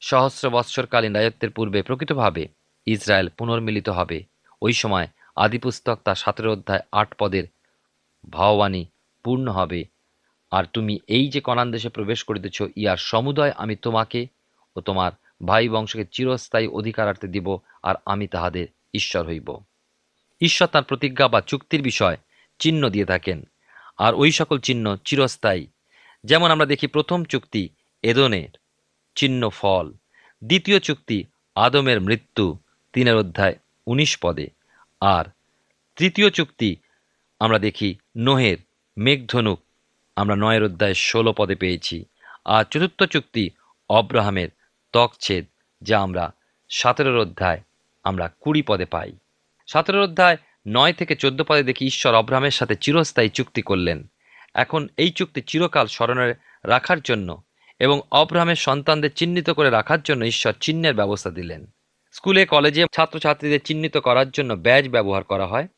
সহস্র 0.00 0.50
বৎসরকালীন 0.50 1.16
রাজত্বের 1.16 1.50
পূর্বে 1.50 1.82
প্রকৃতভাবে 1.82 2.48
ইসরায়েল 2.86 3.28
পুনর্মিলিত 3.28 3.88
হবে। 3.88 4.24
ওই 4.62 4.72
সময় 4.72 5.08
আদিপুস্তক 5.36 5.98
তার 6.04 6.14
সতেরো 6.14 6.52
অধ্যায় 6.52 6.80
আট 6.92 7.14
পদের 7.18 7.44
ভাওবাণী 8.30 8.86
পূর্ণ 9.24 9.48
হবে। 9.48 9.84
আর 10.50 10.64
তুমি 10.64 10.98
এই 11.08 11.28
যে 11.28 11.40
কনান 11.40 11.70
দেশে 11.70 11.88
প্রবেশ 11.88 12.24
করিতেছ, 12.24 12.62
ইয়ার 12.76 12.96
সমুদয় 12.96 13.52
আমি 13.56 13.76
তোমাকে 13.76 14.26
ও 14.76 14.80
তোমার 14.80 15.12
ভাই 15.46 15.68
বংশকে 15.68 16.04
চিরস্থায়ী 16.04 16.66
অধিকারার্থে 16.66 17.28
দিব 17.28 17.58
আর 17.82 17.94
আমি 18.06 18.26
তাহাদের 18.26 18.66
ঈশ্বর 18.94 19.26
হইব। 19.26 19.58
ঈশ্বর 20.40 20.68
তার 20.68 20.82
প্রতিজ্ঞা 20.82 21.28
বা 21.28 21.40
চুক্তির 21.40 21.82
বিষয় 21.82 22.16
চিহ্ন 22.58 22.88
দিয়ে 22.88 23.04
থাকেন। 23.04 23.44
আর 23.98 24.14
ওই 24.14 24.32
সকল 24.32 24.58
চিহ্ন 24.58 24.96
চিরস্থায়ী। 24.96 25.66
যেমন 26.24 26.50
আমরা 26.50 26.66
দেখি 26.66 26.86
প্রথম 26.86 27.24
চুক্তি 27.24 27.68
এদনের, 28.02 28.48
চিহ্ন 29.14 29.48
ফল। 29.48 29.92
দ্বিতীয় 30.44 30.80
চুক্তি 30.80 31.24
আদমের 31.54 32.00
মৃত্যু, 32.00 32.58
তিনের 32.92 33.16
অধ্যায় 33.16 33.56
উনিশ 33.86 34.18
পদে। 34.22 34.50
আর 35.00 35.24
তৃতীয় 35.96 36.30
চুক্তি 36.30 36.76
আমরা 37.40 37.58
দেখি 37.58 37.96
নোহের 38.16 38.56
মেঘধনুক, 38.98 39.62
আমরা 40.16 40.36
নয়ের 40.36 40.62
অধ্যায় 40.62 40.94
ষোলো 40.94 41.32
পদে 41.32 41.54
পেয়েছি। 41.54 42.04
আর 42.44 42.64
চতুর্থ 42.64 43.02
চুক্তি 43.02 43.50
অব্রাহামের 43.88 44.48
ত্বকছেদ 44.92 45.46
যা 45.82 46.00
আমরা 46.00 46.34
সতেরোর 46.68 47.18
অধ্যায় 47.18 47.60
আমরা 48.04 48.30
কুড়ি 48.40 48.62
পদে 48.62 48.84
পাই। 48.84 49.12
সতেরোর 49.66 50.02
অধ্যায় 50.02 50.36
নয় 50.66 50.92
থেকে 50.92 51.16
চোদ্দ 51.16 51.42
পদে 51.42 51.62
দেখি 51.62 51.86
ঈশ্বর 51.86 52.14
অব্রাহামের 52.14 52.50
সাথে 52.50 52.74
চিরস্থায়ী 52.74 53.28
চুক্তি 53.28 53.62
করলেন। 53.62 54.10
এখন 54.54 54.88
এই 54.96 55.10
চুক্তি 55.10 55.40
চিরকাল 55.40 55.86
স্মরণে 55.86 56.34
রাখার 56.64 57.00
জন্য 57.00 57.42
এবং 57.78 58.00
অব্রাহামের 58.10 58.56
সন্তানদের 58.56 59.12
চিহ্নিত 59.12 59.50
করে 59.50 59.70
রাখার 59.70 60.02
জন্য 60.02 60.24
ঈশ্বর 60.24 60.52
চিহ্নের 60.60 60.94
ব্যবস্থা 60.94 61.30
দিলেন। 61.30 61.66
স্কুলে, 62.12 62.46
কলেজে 62.46 62.86
ছাত্রছাত্রীদের 62.92 63.60
চিহ্নিত 63.64 63.96
করার 63.96 64.30
জন্য 64.30 64.54
ব্যাজ 64.54 64.88
ব্যবহার 64.88 65.24
করা 65.24 65.46
হয়। 65.46 65.68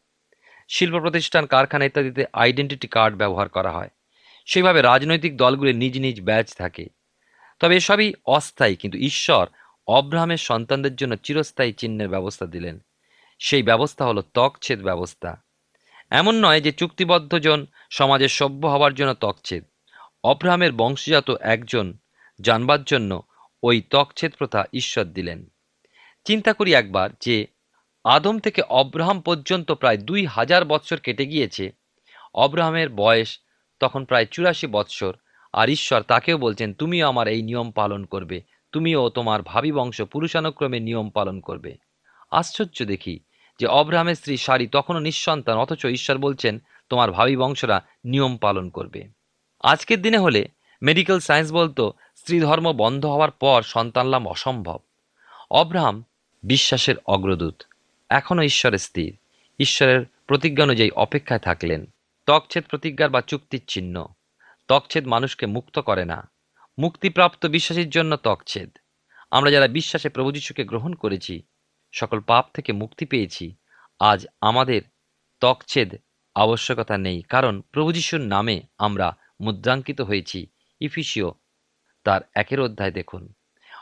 শিল্প 0.68 1.00
প্রতিষ্ঠান, 1.00 1.46
কারখানা 1.46 1.84
ইত্যাদিতে 1.84 2.24
আইডেন্টিটি 2.32 2.88
কার্ড 2.88 3.16
ব্যবহার 3.16 3.48
করা 3.48 3.70
হয়। 3.70 3.90
সেইভাবে 4.46 4.82
রাজনৈতিক 4.82 5.36
দলগুলির 5.36 5.76
নিজ 5.76 5.98
নিজ 5.98 6.20
ব্যাজ 6.20 6.54
থাকে। 6.54 6.99
তবে 7.60 7.76
এসবই 7.76 8.12
অস্থায়ী, 8.24 8.76
কিন্তু 8.76 8.98
ঈশ্বর 8.98 9.46
অব্রাহামের 9.86 10.36
সন্তানদের 10.36 10.96
জন্য 10.96 11.16
চিরস্থায়ী 11.16 11.72
চিহ্নের 11.72 12.08
ব্যবস্থা 12.08 12.46
দিলেন। 12.46 12.78
সেই 13.38 13.62
ব্যবস্থা 13.62 14.06
হলো 14.06 14.22
ত্বকছেদ 14.22 14.82
ব্যবস্থা। 14.82 15.42
এমন 16.10 16.44
নয় 16.44 16.60
যে 16.60 16.72
চুক্তিবদ্ধ 16.72 17.38
জন 17.38 17.66
সমাজে 17.90 18.28
সভ্য 18.28 18.66
হওয়ার 18.66 18.94
জন্য 18.94 19.14
ত্বকছেদ। 19.14 19.64
অব্রাহামের 20.24 20.72
বংশজাত 20.72 21.30
একজন 21.30 21.98
জানবার 22.40 22.84
জন্য 22.84 23.22
ওই 23.62 23.82
তকছেদ 23.90 24.34
প্রথা 24.38 24.64
ঈশ্বর 24.72 25.04
দিলেন। 25.04 25.52
চিন্তা 26.24 26.52
করি 26.52 26.74
একবার 26.74 27.10
যে 27.20 27.46
আদম 28.04 28.38
থেকে 28.38 28.62
অব্রাহাম 28.62 29.20
পর্যন্ত 29.20 29.72
প্রায় 29.72 29.98
দুই 29.98 30.26
হাজার 30.26 30.64
বৎসর 30.64 30.96
কেটে 30.96 31.26
গিয়েছে। 31.26 31.72
অব্রাহামের 32.34 32.88
বয়স 32.88 33.40
তখন 33.80 34.04
প্রায় 34.04 34.26
চুরাশি 34.26 34.66
বৎসর 34.66 35.16
আর 35.52 35.70
ঈশ্বর 35.70 36.02
তাকেও 36.02 36.38
বলছেন, 36.38 36.72
তুমিও 36.72 37.08
আমার 37.08 37.28
এই 37.28 37.42
নিয়ম 37.42 37.70
পালন 37.70 38.04
করবে। 38.04 38.42
তুমিও 38.72 39.08
তোমার 39.08 39.42
ভাবি 39.42 39.72
বংশ 39.72 40.02
পুরুষানুক্রমে 40.02 40.80
নিয়ম 40.80 41.10
পালন 41.10 41.40
করবে। 41.40 41.76
আশ্চর্য 42.30 42.84
দেখি 42.84 43.20
যে 43.60 43.66
অব্রাহামের 43.66 44.14
স্ত্রী 44.14 44.36
সারি 44.36 44.66
তখনও 44.66 45.00
নিঃসন্তান, 45.00 45.58
অথচ 45.58 45.86
ঈশ্বর 45.86 46.18
বলছেন, 46.18 46.62
তোমার 46.88 47.12
ভাবি 47.12 47.36
বংশরা 47.36 47.82
নিয়ম 48.04 48.36
পালন 48.36 48.68
করবে। 48.68 49.08
আজকের 49.62 50.02
দিনে 50.02 50.18
হলে 50.18 50.48
মেডিকেল 50.82 51.18
সায়েন্স 51.18 51.52
বলতো 51.52 51.92
স্ত্রী 52.16 52.40
ধর্ম 52.40 52.72
বন্ধ 52.72 53.06
হওয়ার 53.06 53.30
পর 53.30 53.62
সন্তান 53.62 54.06
লাভ 54.06 54.28
অসম্ভব। 54.28 54.78
অব্রাহাম 55.50 56.04
বিশ্বাসের 56.42 56.94
অগ্রদূত। 57.06 57.62
এখনও 58.08 58.42
ঈশ্বরের 58.42 58.78
স্থির। 58.78 59.16
ঈশ্বরের 59.58 60.04
প্রতিজ্ঞা 60.26 60.64
অনুযায়ী 60.64 60.90
অপেক্ষায় 60.90 61.40
থাকলেন। 61.40 61.86
তকছেদ 62.26 62.64
প্রতিজ্ঞার 62.70 63.10
বা 63.10 63.20
চুক্তির 63.20 63.60
চিহ্ন। 63.66 64.06
তকছেদ 64.70 65.06
মানুষকে 65.06 65.46
মুক্ত 65.46 65.78
করে 65.78 66.04
না। 66.04 66.30
মুক্তিপ্রাপ্ত 66.78 67.46
বিশ্বাসীর 67.46 67.90
জন্য 67.90 68.16
তকছেদ। 68.16 68.70
আমরা 69.30 69.50
যারা 69.50 69.68
বিশ্বাসে 69.68 70.08
প্রভু 70.08 70.32
যিশুকে 70.32 70.64
গ্রহণ 70.64 70.92
করেছি, 70.92 71.42
সকল 71.92 72.20
পাপ 72.20 72.46
থেকে 72.54 72.72
মুক্তি 72.72 73.06
পেয়েছি, 73.06 73.56
আজ 74.00 74.26
আমাদের 74.40 74.82
তকছেদ 75.40 75.94
আবশ্যকতা 76.34 76.98
নেই, 76.98 77.22
কারণ 77.22 77.60
প্রভু 77.60 77.92
যিশুর 77.92 78.20
নামে 78.20 78.62
আমরা 78.78 79.16
মুদ্রাঙ্কিত 79.40 80.00
হয়েছি। 80.00 80.46
ইফিসিও 80.80 81.34
তার 82.04 82.20
একের 82.34 82.60
অধ্যায় 82.60 82.90
দেখুন। 82.90 83.32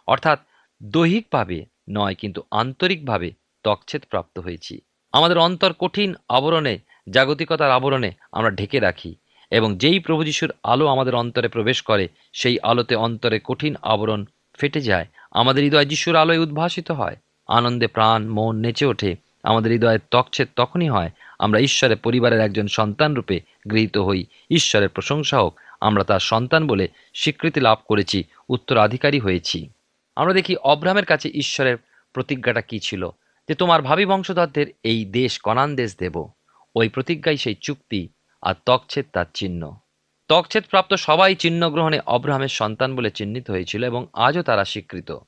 অর্থাৎ 0.06 0.40
দৈহিকভাবে 0.82 1.66
নয়, 1.90 2.14
কিন্তু 2.14 2.42
আন্তরিকভাবে 2.50 3.32
তকছেদ 3.62 4.04
প্রাপ্ত 4.10 4.38
হয়েছি। 4.38 4.80
আমাদের 5.12 5.38
অন্তর 5.38 5.72
কঠিন 5.72 6.14
আবরণে, 6.28 6.78
জাগতিকতার 7.10 7.70
আবরণে 7.70 8.12
আমরা 8.32 8.50
ঢেকে 8.50 8.80
রাখি। 8.80 9.16
এবং 9.50 9.76
যেই 9.76 9.98
প্রভু 9.98 10.24
যিশুর 10.24 10.52
আলো 10.62 10.86
আমাদের 10.86 11.14
অন্তরে 11.14 11.48
প্রবেশ 11.48 11.82
করে, 11.82 12.08
সেই 12.32 12.58
আলোতে 12.62 12.94
অন্তরে 12.94 13.40
কঠিন 13.44 13.76
আবরণ 13.82 14.24
ফেটে 14.58 14.80
যায়। 14.80 15.06
আমাদের 15.30 15.64
হৃদয় 15.64 15.86
যিশুর 15.86 16.16
আলোয় 16.16 16.38
উদ্ভাসিত 16.38 16.90
হয়। 16.90 17.16
আনন্দে 17.48 17.86
প্রাণ, 17.86 18.28
মন 18.28 18.56
নেচে 18.56 18.86
ওঠে। 18.86 19.16
আমাদের 19.42 19.72
হৃদয়ের 19.72 19.98
তকছেদ 20.10 20.48
তখনই 20.56 20.88
হয়, 20.88 21.10
আমরা 21.38 21.58
ঈশ্বরের 21.58 21.96
পরিবারের 21.96 22.40
একজন 22.40 22.66
সন্তান 22.66 23.14
রূপে 23.14 23.40
গৃহীত 23.70 23.98
হই। 23.98 24.24
ঈশ্বরের 24.50 24.88
প্রশংসা 24.88 25.38
হোক, 25.38 25.60
আমরা 25.80 26.04
তার 26.04 26.20
সন্তান 26.20 26.66
বলে 26.66 26.88
স্বীকৃতি 27.14 27.60
লাভ 27.60 27.78
করেছি, 27.88 28.24
উত্তরাধিকারী 28.48 29.18
হয়েছি। 29.18 29.68
আমরা 30.16 30.32
দেখি 30.32 30.56
অব্রাহামের 30.56 31.04
কাছে 31.04 31.28
ঈশ্বরের 31.28 31.76
প্রতিজ্ঞাটা 32.12 32.60
কি 32.60 32.78
ছিল? 32.78 33.10
যে 33.48 33.54
তোমার 33.54 33.82
ভাবি 33.82 34.06
বংশধরদের 34.06 34.66
এই 34.82 35.04
দেশ 35.04 35.38
কনান 35.38 35.76
দেশ 35.76 35.96
দেব। 35.96 36.28
ওই 36.76 36.88
প্রতিজ্ঞাই 36.88 37.36
সেই 37.36 37.54
চুক্তি 37.60 38.08
আর 38.42 38.54
তকছেদ 38.66 39.06
তার 39.12 39.24
চিহ্ন। 39.34 39.76
তকছেদ 40.28 40.64
প্রাপ্ত 40.70 40.94
সবাই 40.94 41.34
চিহ্ন 41.34 41.70
গ্রহণে 41.70 42.00
অব্রাহামের 42.06 42.48
সন্তান 42.48 42.96
বলে 42.96 43.10
চিহ্নিত 43.10 43.50
হয়েছিল 43.50 43.84
এবং 43.84 44.06
আজও 44.12 44.42
তারা 44.42 44.64
স্বীকৃত। 44.64 45.18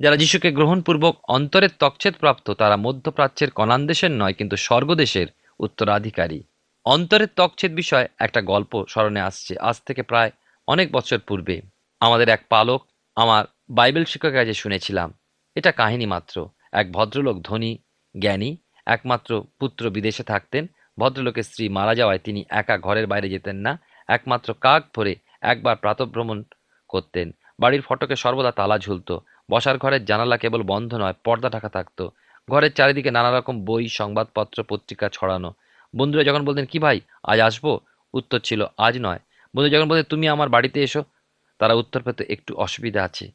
যারা 0.00 0.16
যিশুকে 0.16 0.52
গ্রহণপূর্বক 0.52 1.16
অন্তরের 1.28 1.68
তকছেদ 1.78 2.14
প্রাপ্ত, 2.14 2.50
তারা 2.50 2.76
মধ্যপ্রাচ্যের 2.76 3.50
কনান 3.50 3.86
দেশের 3.86 4.10
নয়, 4.10 4.32
কিন্তু 4.32 4.56
স্বর্গদেশের 4.56 5.26
উত্তরাধিকারী। 5.60 6.42
অন্তরের 6.84 7.28
তকছেদ 7.36 7.74
বিষয় 7.74 8.08
একটা 8.18 8.42
গল্প 8.42 8.84
স্মরণে 8.88 9.20
আসছে। 9.20 9.58
আজ 9.58 9.80
থেকে 9.86 10.02
প্রায় 10.02 10.30
অনেক 10.66 10.92
বছর 10.92 11.18
পূর্বে। 11.18 11.60
আমাদের 12.00 12.28
এক 12.28 12.42
পালক 12.48 12.86
আমার 13.16 13.44
বাইবেল 13.70 14.04
শিক্ষকের 14.04 14.34
কাছে 14.34 14.54
শুনেছিলাম। 14.54 15.18
এটা 15.54 15.72
কাহিনী 15.72 16.06
মাত্র। 16.06 16.48
এক 16.72 16.92
ভদ্রলোক 16.92 17.42
ধনী, 17.42 17.78
জ্ঞানী, 18.20 18.56
একমাত্র 18.86 19.44
পুত্র 19.58 19.90
বিদেশে 19.90 20.22
থাকতেন। 20.22 20.66
ভদ্রলোকের 20.98 21.42
স্ত্রী 21.42 21.68
মারা 21.68 21.94
যাওয়ায় 21.94 22.18
তিনি 22.18 22.44
একা 22.50 22.78
ঘরের 22.78 23.06
বাইরে 23.06 23.28
যেতেন 23.28 23.56
না, 23.56 23.80
একমাত্র 24.08 24.54
কাক 24.60 24.82
ভরে 24.96 25.16
একবার 25.42 25.76
প্রাতভ্রমণ 25.76 26.42
করতেন। 26.88 27.34
বাড়ির 27.60 27.82
ফটকে 27.82 28.16
সর্বদা 28.16 28.52
তালা 28.52 28.78
ঝুলতো। 28.78 29.20
বসার 29.50 29.78
ঘরের 29.78 30.04
জানালা 30.04 30.36
কেবল 30.36 30.62
বন্ধ 30.62 30.94
নয়, 30.94 31.14
পর্দা 31.24 31.50
ঢাকা 31.50 31.68
থাকতো। 31.68 32.10
ঘরের 32.50 32.72
চারিদিকে 32.72 33.10
নানা 33.10 33.38
রকম 33.38 33.64
বই, 33.64 33.88
সংবাদপত্র, 33.88 34.62
পত্রিকা 34.62 35.08
ছড়ানো। 35.12 35.52
বন্ধুরা 35.96 36.24
যখন 36.24 36.44
বলতেন, 36.44 36.66
কি 36.66 36.78
ভাই, 36.78 37.00
আজ 37.22 37.40
আসব? 37.40 37.78
উত্তর 38.14 38.38
ছিল, 38.38 38.66
আজ 38.78 38.98
নয়। 39.00 39.18
বন্ধু 39.56 39.68
যখন 39.68 39.88
বলতেন, 39.88 40.04
তুমি 40.04 40.28
আমার 40.28 40.48
বাড়িতে 40.48 40.82
এসো? 40.82 41.04
তারা 41.58 41.74
উত্তর 41.74 42.02
পেতে, 42.02 42.24
একটু 42.28 42.56
অসুবিধা 42.56 43.04
আছে। 43.04 43.30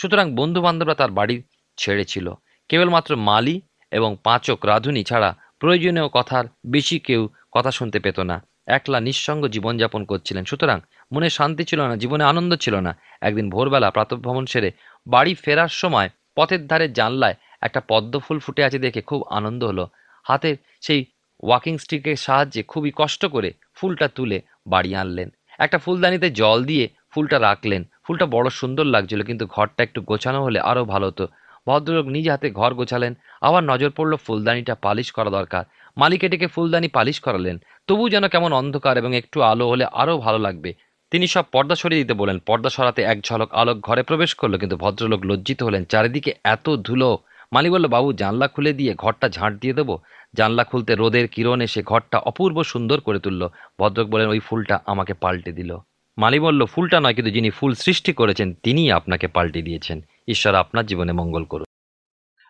সুতরাং 0.00 0.34
বন্ধু 0.34 0.62
বান্ধবরা 0.62 0.94
তার 0.94 1.10
বাড়ি 1.10 1.42
ছেড়েছিল। 1.76 2.34
কেবলমাত্র 2.68 3.16
মালি 3.16 3.60
এবং 3.90 4.16
পাঁচক 4.24 4.64
রাধুনি 4.64 5.04
ছাড়া 5.04 5.36
প্রয়োজনীয় 5.64 6.08
কথার 6.18 6.44
বেশি 6.66 6.96
কেউ 6.98 7.22
কথা 7.56 7.70
শুনতে 7.78 7.98
পেত 8.04 8.18
না। 8.30 8.36
একলা 8.76 8.98
নিঃসঙ্গ 9.06 9.42
জীবনযাপন 9.54 10.02
করছিলেন। 10.04 10.44
সুতরাং 10.50 10.78
মনে 11.12 11.28
শান্তি 11.30 11.64
ছিল 11.64 11.80
না, 11.90 11.94
জীবনে 12.02 12.24
আনন্দ 12.24 12.52
ছিল 12.54 12.74
না। 12.86 12.92
একদিন 13.28 13.46
ভোরবেলা 13.50 13.88
প্রাতঃভ্রমণ 13.90 14.44
সেরে 14.52 14.70
বাড়ি 15.06 15.32
ফেরার 15.34 15.72
সময় 15.82 16.08
পথের 16.36 16.62
ধারে 16.66 16.86
জানলায় 16.98 17.36
একটা 17.66 17.80
পদ্ম 17.88 18.12
ফুল 18.18 18.38
ফুটে 18.38 18.62
আছে 18.64 18.78
দেখে 18.78 19.00
খুব 19.00 19.20
আনন্দ 19.38 19.60
হলো। 19.64 19.84
হাতের 20.26 20.56
সেই 20.80 21.00
ওয়াকিং 21.42 21.74
স্টিকের 21.78 22.18
সাহায্যে 22.26 22.62
খুবই 22.62 22.90
কষ্ট 22.96 23.22
করে 23.26 23.50
ফুলটা 23.74 24.06
তুলে 24.08 24.38
বাড়ি 24.66 24.90
আনলেন। 25.02 25.28
একটা 25.58 25.78
ফুলদানিতে 25.78 26.28
জল 26.40 26.58
দিয়ে 26.64 26.84
ফুলটা 27.12 27.36
রাখলেন। 27.48 27.82
ফুলটা 28.04 28.26
বড় 28.26 28.46
সুন্দর 28.60 28.86
লাগছিল, 28.94 29.20
কিন্তু 29.22 29.44
ঘরটা 29.46 29.80
একটু 29.82 30.00
গোছানো 30.10 30.40
হলে 30.44 30.58
আরও 30.70 30.84
ভালো 30.84 31.06
হতো। 31.06 31.24
ভদ্রলোক 31.66 32.06
নিজ 32.06 32.28
হাতে 32.30 32.50
ঘর 32.50 32.74
গোছালেন। 32.74 33.14
আবার 33.40 33.64
নজর 33.64 33.90
পড়ল 33.90 34.16
ফুলদানিটা 34.16 34.74
পালিশ 34.74 35.12
করা 35.12 35.30
দরকার। 35.30 35.64
মালিকে 35.96 36.28
ডেকে 36.28 36.46
ফুলদানি 36.46 36.88
পালিশ 36.88 37.20
করালেন। 37.20 37.56
তবু 37.86 38.08
যেন 38.08 38.28
কেমন 38.28 38.52
অন্ধকার 38.52 38.98
এবং 38.98 39.16
একটু 39.16 39.42
আলো 39.42 39.68
হলে 39.68 39.84
আরও 39.84 40.18
ভালো 40.18 40.38
লাগবে। 40.38 40.74
তিনি 41.10 41.26
সব 41.26 41.44
পর্দা 41.52 41.74
সরিয়ে 41.74 42.02
দিতে 42.02 42.14
বলেন 42.14 42.38
পর্দা 42.38 42.68
সরাতে 42.68 43.02
এক 43.02 43.18
ঝলক 43.24 43.48
আলোক 43.52 43.80
ঘরে 43.80 44.02
প্রবেশ 44.02 44.34
করল, 44.34 44.56
কিন্তু 44.56 44.76
ভদ্রলোক 44.76 45.20
লজ্জিত 45.24 45.62
হলেন। 45.62 45.84
চারিদিকে 45.84 46.32
এত 46.44 46.76
ধুলো। 46.76 47.18
মালি 47.52 47.70
বলল, 47.70 47.86
বাবু, 47.86 48.12
জানলা 48.12 48.46
খুলে 48.48 48.72
দিয়ে 48.72 48.94
ঘরটা 48.94 49.28
ঝাঁট 49.28 49.52
দিয়ে 49.60 49.74
দেবো? 49.74 49.98
জানলা 50.34 50.64
খুলতে 50.64 50.94
রোদের 50.94 51.28
কিরণ 51.28 51.60
এসে 51.60 51.82
ঘরটা 51.82 52.18
অপূর্ব 52.18 52.62
সুন্দর 52.62 53.00
করে 53.00 53.18
তুলল। 53.18 53.48
ভদ্রক 53.78 54.06
বলেন 54.08 54.28
ওই 54.28 54.38
ফুলটা 54.38 54.80
আমাকে 54.86 55.14
পাল্টে 55.14 55.52
দিল। 55.52 55.78
মালি 56.18 56.38
বলল, 56.40 56.64
ফুলটা 56.64 57.00
নয়, 57.00 57.14
কিন্তু 57.14 57.30
যিনি 57.30 57.50
ফুল 57.50 57.74
সৃষ্টি 57.74 58.12
করেছেন, 58.12 58.54
তিনিই 58.62 58.90
আপনাকে 58.90 59.26
পাল্টে 59.26 59.62
দিয়েছেন। 59.62 60.00
ঈশ্বর 60.28 60.54
আপনার 60.54 60.86
জীবনে 60.86 61.12
মঙ্গল 61.12 61.44
করুন। 61.44 61.64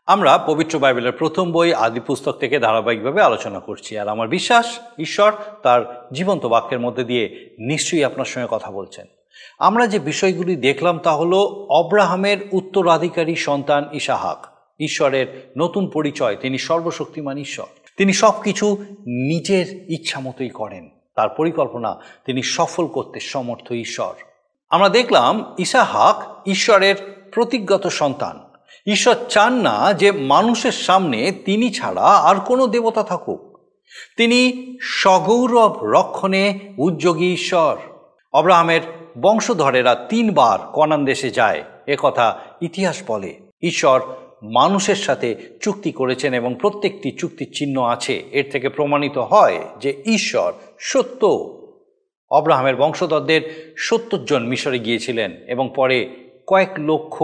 আমরা 0.07 0.39
পবিত্র 0.39 0.79
বাইবেলের 0.79 1.13
প্রথম 1.13 1.53
বই 1.53 1.75
আদি 1.75 2.01
পুস্তক 2.01 2.33
থেকে 2.33 2.59
ধারাবাহিকভাবে 2.59 3.23
আলোচনা 3.23 3.61
করছি। 3.61 3.99
আর 3.99 4.09
আমার 4.09 4.29
বিশ্বাস, 4.29 4.79
ঈশ্বর 4.99 5.33
তার 5.63 6.09
জীবন্ত 6.13 6.47
বাক্যের 6.47 6.81
মধ্যে 6.81 7.05
দিয়ে 7.05 7.57
নিশ্চয়ই 7.59 8.05
আপনার 8.05 8.25
সঙ্গে 8.25 8.49
কথা 8.51 8.71
বলছেন। 8.71 9.07
আমরা 9.59 9.87
যে 9.87 9.99
বিষয়গুলি 9.99 10.57
দেখলাম 10.57 10.99
তা 10.99 11.13
হলো 11.13 11.39
অব্রাহামের 11.71 12.39
উত্তরাধিকারী 12.53 13.35
সন্তান 13.35 13.89
ইসাহাক। 13.93 14.47
ঈশ্বরের 14.81 15.53
নতুন 15.59 15.91
পরিচয়, 15.91 16.37
তিনি 16.37 16.59
সর্বশক্তিমান 16.59 17.39
ঈশ্বর। 17.39 17.67
তিনি 17.97 18.13
সব 18.13 18.43
কিছু 18.43 18.85
নিজের 19.07 19.85
ইচ্ছা 19.89 20.21
মতোই 20.21 20.49
করেন। 20.49 20.89
তার 21.15 21.29
পরিকল্পনা, 21.29 22.01
তিনি 22.25 22.43
সফল 22.43 22.87
করতে 22.87 23.21
সমর্থ 23.21 23.73
ঈশ্বর। 23.73 24.15
আমরা 24.71 24.89
দেখলাম 24.89 25.55
ইসাহাক 25.59 26.49
ঈশ্বরের 26.49 27.14
প্রতিজ্ঞত 27.35 27.87
সন্তান। 27.87 28.41
ঈশ্বর 28.87 29.15
চান 29.29 29.53
না 29.53 29.93
যে 29.93 30.13
মানুষের 30.13 30.73
সামনে 30.73 31.33
তিনি 31.33 31.71
ছাড়া 31.71 32.03
আর 32.03 32.41
কোনো 32.41 32.67
দেবতা 32.67 33.03
থাকুক। 33.03 33.61
তিনি 34.17 34.67
সগৌরব 34.81 35.79
রক্ষণে 35.83 36.59
উদ্যোগী 36.79 37.33
ঈশ্বর। 37.33 37.77
অব্রাহামের 38.33 38.81
বংশধরেরা 39.21 39.95
তিনবার 39.95 40.59
কনান 40.73 41.05
দেশে 41.05 41.31
যায় 41.31 41.63
কথা 41.99 42.39
ইতিহাস 42.61 43.03
বলে। 43.07 43.35
ঈশ্বর 43.63 44.01
মানুষের 44.43 44.97
সাথে 44.97 45.59
চুক্তি 45.63 45.93
করেছেন 45.93 46.35
এবং 46.35 46.55
প্রত্যেকটি 46.61 47.11
চুক্তির 47.19 47.53
চিহ্ন 47.55 47.83
আছে। 47.83 48.25
এর 48.33 48.51
থেকে 48.53 48.69
প্রমাণিত 48.69 49.19
হয় 49.19 49.59
যে 49.81 50.03
ঈশ্বর 50.07 50.53
সত্য। 50.79 51.27
অব্রাহামের 52.31 52.77
বংশধরদের 52.77 53.75
সত্তর 53.79 54.19
জন 54.19 54.47
মিশরে 54.47 54.79
গিয়েছিলেন 54.79 55.33
এবং 55.33 55.73
পরে 55.77 56.24
কয়েক 56.47 56.69
লক্ষ 56.79 57.23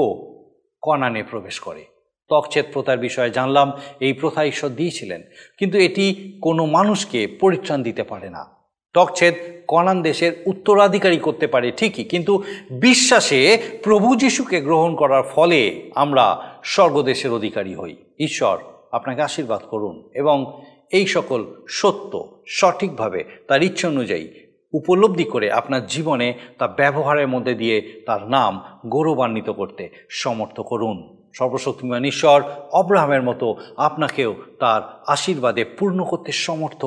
কনানে 0.83 1.23
প্রবেশ 1.23 1.61
করে। 1.61 1.85
তকছেদ 2.29 2.65
প্রথার 2.73 2.99
বিষয়ে 2.99 3.31
জানলাম, 3.31 3.73
এই 4.01 4.13
প্রথা 4.13 4.45
ঈশ্বর 4.45 4.71
দিয়েছিলেন, 4.71 5.23
কিন্তু 5.59 5.79
এটি 5.79 6.39
কোনো 6.43 6.67
মানুষকে 6.67 7.27
পরিত্রাণ 7.27 7.83
দিতে 7.83 8.03
পারে 8.03 8.31
না। 8.31 8.47
তকছেদ 8.95 9.35
কনান 9.69 10.03
দেশের 10.03 10.33
উত্তরাধিকারী 10.47 11.19
করতে 11.19 11.47
পারে 11.47 11.73
ঠিকই, 11.73 12.05
কিন্তু 12.05 12.43
বিশ্বাসে 12.71 13.59
প্রভু 13.83 14.17
যিশুকে 14.17 14.61
গ্রহণ 14.61 14.97
করার 14.97 15.23
ফলে 15.23 15.91
আমরা 15.95 16.55
স্বর্গদেশের 16.65 17.33
অধিকারী 17.33 17.75
হই। 17.75 17.97
ঈশ্বর 18.19 18.59
আপনাকে 18.93 19.23
আশীর্বাদ 19.23 19.61
করুন 19.71 20.11
এবং 20.15 20.63
এই 20.93 21.07
সকল 21.07 21.45
সত্য 21.69 22.43
সঠিকভাবে 22.47 23.25
তার 23.49 23.63
ইচ্ছে 23.63 23.87
অনুযায়ী 23.87 24.29
উপলব্ধি 24.73 25.25
করে 25.25 25.53
আপনার 25.53 25.87
জীবনে 25.87 26.35
তা 26.59 26.69
ব্যবহারের 26.69 27.29
মধ্যে 27.29 27.55
দিয়ে 27.55 28.03
তার 28.07 28.29
নাম 28.29 28.65
গৌরবান্বিত 28.87 29.51
করতে 29.51 30.07
সমর্থ 30.11 30.61
করুন। 30.61 31.27
সর্বশক্তিমান 31.35 32.05
ঈশ্বর 32.05 32.43
অব্রাহামের 32.73 33.23
মতো 33.23 33.57
আপনাকেও 33.77 34.35
তার 34.59 35.05
আশীর্বাদে 35.07 35.65
পূর্ণ 35.65 36.05
করতে 36.05 36.33
সমর্থ। 36.33 36.85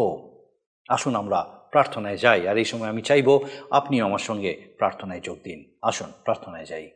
আসুন 0.89 1.15
আমরা 1.15 1.39
প্রার্থনায় 1.71 2.17
যাই, 2.17 2.47
আর 2.47 2.57
এই 2.57 2.65
সময় 2.65 2.89
আমি 2.89 3.01
চাইব 3.01 3.39
আপনিও 3.71 4.05
আমার 4.05 4.19
সঙ্গে 4.19 4.75
প্রার্থনায় 4.77 5.19
যোগ 5.19 5.37
দিন। 5.43 5.63
আসুন, 5.81 6.07
প্রার্থনায় 6.23 6.65
যাই। 6.65 6.89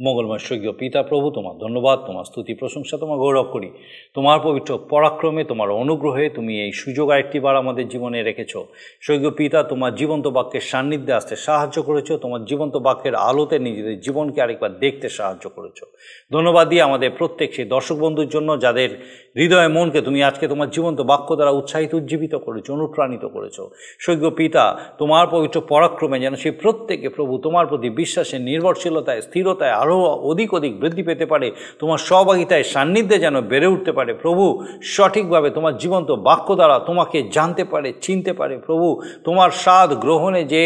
মঙ্গলময় 0.00 0.38
স্বর্গীয় 0.38 0.72
পিতা 0.72 1.02
প্রভু, 1.02 1.30
তোমার 1.30 1.58
ধন্যবাদ, 1.58 1.98
তোমার 2.06 2.24
স্তুতি, 2.24 2.54
প্রশংসা, 2.54 2.98
তোমার 2.98 3.18
গৌরব 3.18 3.42
করি। 3.42 3.70
তোমার 4.14 4.40
পবিত্র 4.42 4.78
পরাক্রমে, 4.88 5.44
তোমার 5.44 5.70
অনুগ্রহে 5.70 6.28
তুমি 6.28 6.62
এই 6.64 6.72
সুযোগ 6.72 7.10
আরেকটিবার 7.10 7.56
আমাদের 7.56 7.88
জীবনে 7.88 8.22
রেখেছ। 8.22 8.56
স্বর্গীয় 9.00 9.30
পিতা, 9.30 9.62
তোমার 9.62 9.94
জীবন্ত 9.94 10.26
বাক্যের 10.26 10.60
সান্নিধ্যে 10.60 11.12
আসতে 11.12 11.36
সাহায্য 11.36 11.82
করেছ, 11.82 12.12
তোমার 12.12 12.44
জীবন্ত 12.44 12.76
বাক্যের 12.76 13.14
আলোতে 13.14 13.58
নিজেদের 13.58 14.00
জীবনকে 14.00 14.42
আরেকবার 14.42 14.78
দেখতে 14.78 15.08
সাহায্য 15.08 15.48
করেছ। 15.48 15.84
ধন্যবাদ 16.32 16.68
দিয়ে 16.68 16.82
আমাদের 16.82 17.10
প্রত্যেক 17.18 17.54
সেই 17.54 17.64
দর্শক 17.64 17.96
বন্ধুর 17.96 18.28
জন্য, 18.28 18.60
যাদের 18.60 18.90
হৃদয় 19.36 19.68
মনকে 19.68 20.00
তুমি 20.00 20.22
আজকে 20.22 20.48
তোমার 20.48 20.70
জীবন্ত 20.70 21.00
বাক্য 21.00 21.34
দ্বারা 21.34 21.50
উৎসাহিত, 21.50 21.94
উজ্জীবিত 21.94 22.34
করেছ, 22.34 22.70
অনুপ্রাণিত 22.70 23.24
করেছ। 23.24 23.60
স্বর্গীয় 24.00 24.30
পিতা, 24.30 24.64
তোমার 24.98 25.26
পবিত্র 25.30 25.60
পরাক্রমে 25.60 26.20
যেন 26.20 26.34
সেই 26.34 26.50
প্রত্যেকে 26.50 27.08
প্রভু, 27.08 27.38
তোমার 27.38 27.66
প্রতি 27.66 27.90
বিশ্বাসের 27.90 28.40
নির্ভরশীলতায়, 28.40 29.20
স্থিরতায় 29.20 29.85
আরও 29.86 29.98
অধিক 30.30 30.54
অধিক 30.54 30.72
বৃদ্ধি 30.80 31.02
পেতে 31.02 31.26
পারে। 31.26 31.48
তোমার 31.78 31.98
সহভাগিতায় 31.98 32.62
সান্নিধ্যে 32.62 33.18
যেন 33.18 33.40
বেড়ে 33.40 33.66
উঠতে 33.66 33.92
পারে। 33.92 34.14
প্রভু, 34.14 34.44
সঠিকভাবে 34.82 35.48
তোমার 35.50 35.76
জীবন্ত 35.76 36.10
বাক্য 36.28 36.48
দ্বারা 36.54 36.78
তোমাকে 36.78 37.18
জানতে 37.36 37.64
পারে, 37.64 37.92
চিনতে 38.00 38.32
পারে। 38.32 38.54
প্রভু, 38.58 39.02
তোমার 39.24 39.50
স্বাদ 39.50 39.90
গ্রহণে 39.94 40.44
যে 40.44 40.62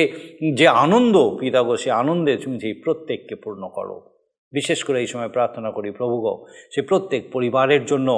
যে 0.55 0.69
আনন্দ 0.69 1.15
পিতাগো 1.41 1.77
সে 1.77 1.91
আনন্দে 1.91 2.37
তুমি 2.37 2.61
সেই 2.61 2.75
প্রত্যেককে 2.85 3.35
পূর্ণ 3.35 3.63
করো। 3.69 3.97
বিশেষ 4.53 4.85
করে 4.85 5.01
এই 5.01 5.07
সময় 5.07 5.29
প্রার্থনা 5.29 5.71
করি 5.71 5.91
প্রভুগ 5.91 6.25
সে 6.75 6.83
প্রত্যেক 6.83 7.23
পরিবারের 7.33 7.85
জন্য, 7.85 8.09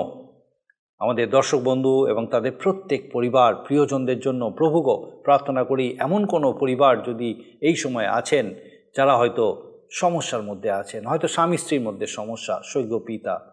আমাদের 1.01 1.31
দর্শক 1.31 1.61
বন্ধু 1.65 1.95
এবং 2.07 2.27
তাদের 2.27 2.53
প্রত্যেক 2.63 3.01
পরিবার, 3.13 3.55
প্রিয়জনদের 3.55 4.19
জন্য 4.21 4.43
প্রভুগ 4.59 4.87
প্রার্থনা 5.25 5.65
করি, 5.65 5.97
এমন 6.01 6.27
কোনো 6.27 6.53
পরিবার 6.53 7.03
যদি 7.03 7.59
এই 7.61 7.75
সময় 7.75 8.09
আছেন, 8.09 8.45
যারা 8.97 9.17
হয়তো 9.17 9.45
সমস্যার 9.93 10.43
মধ্যে 10.43 10.71
আছেন। 10.71 11.07
হয়তো 11.07 11.29
স্বামী 11.29 11.57
স্ত্রীর 11.57 11.81
মধ্যে 11.81 12.07
সমস্যা 12.07 12.61
সৈক্য 12.65 12.99
পিতা 12.99 13.52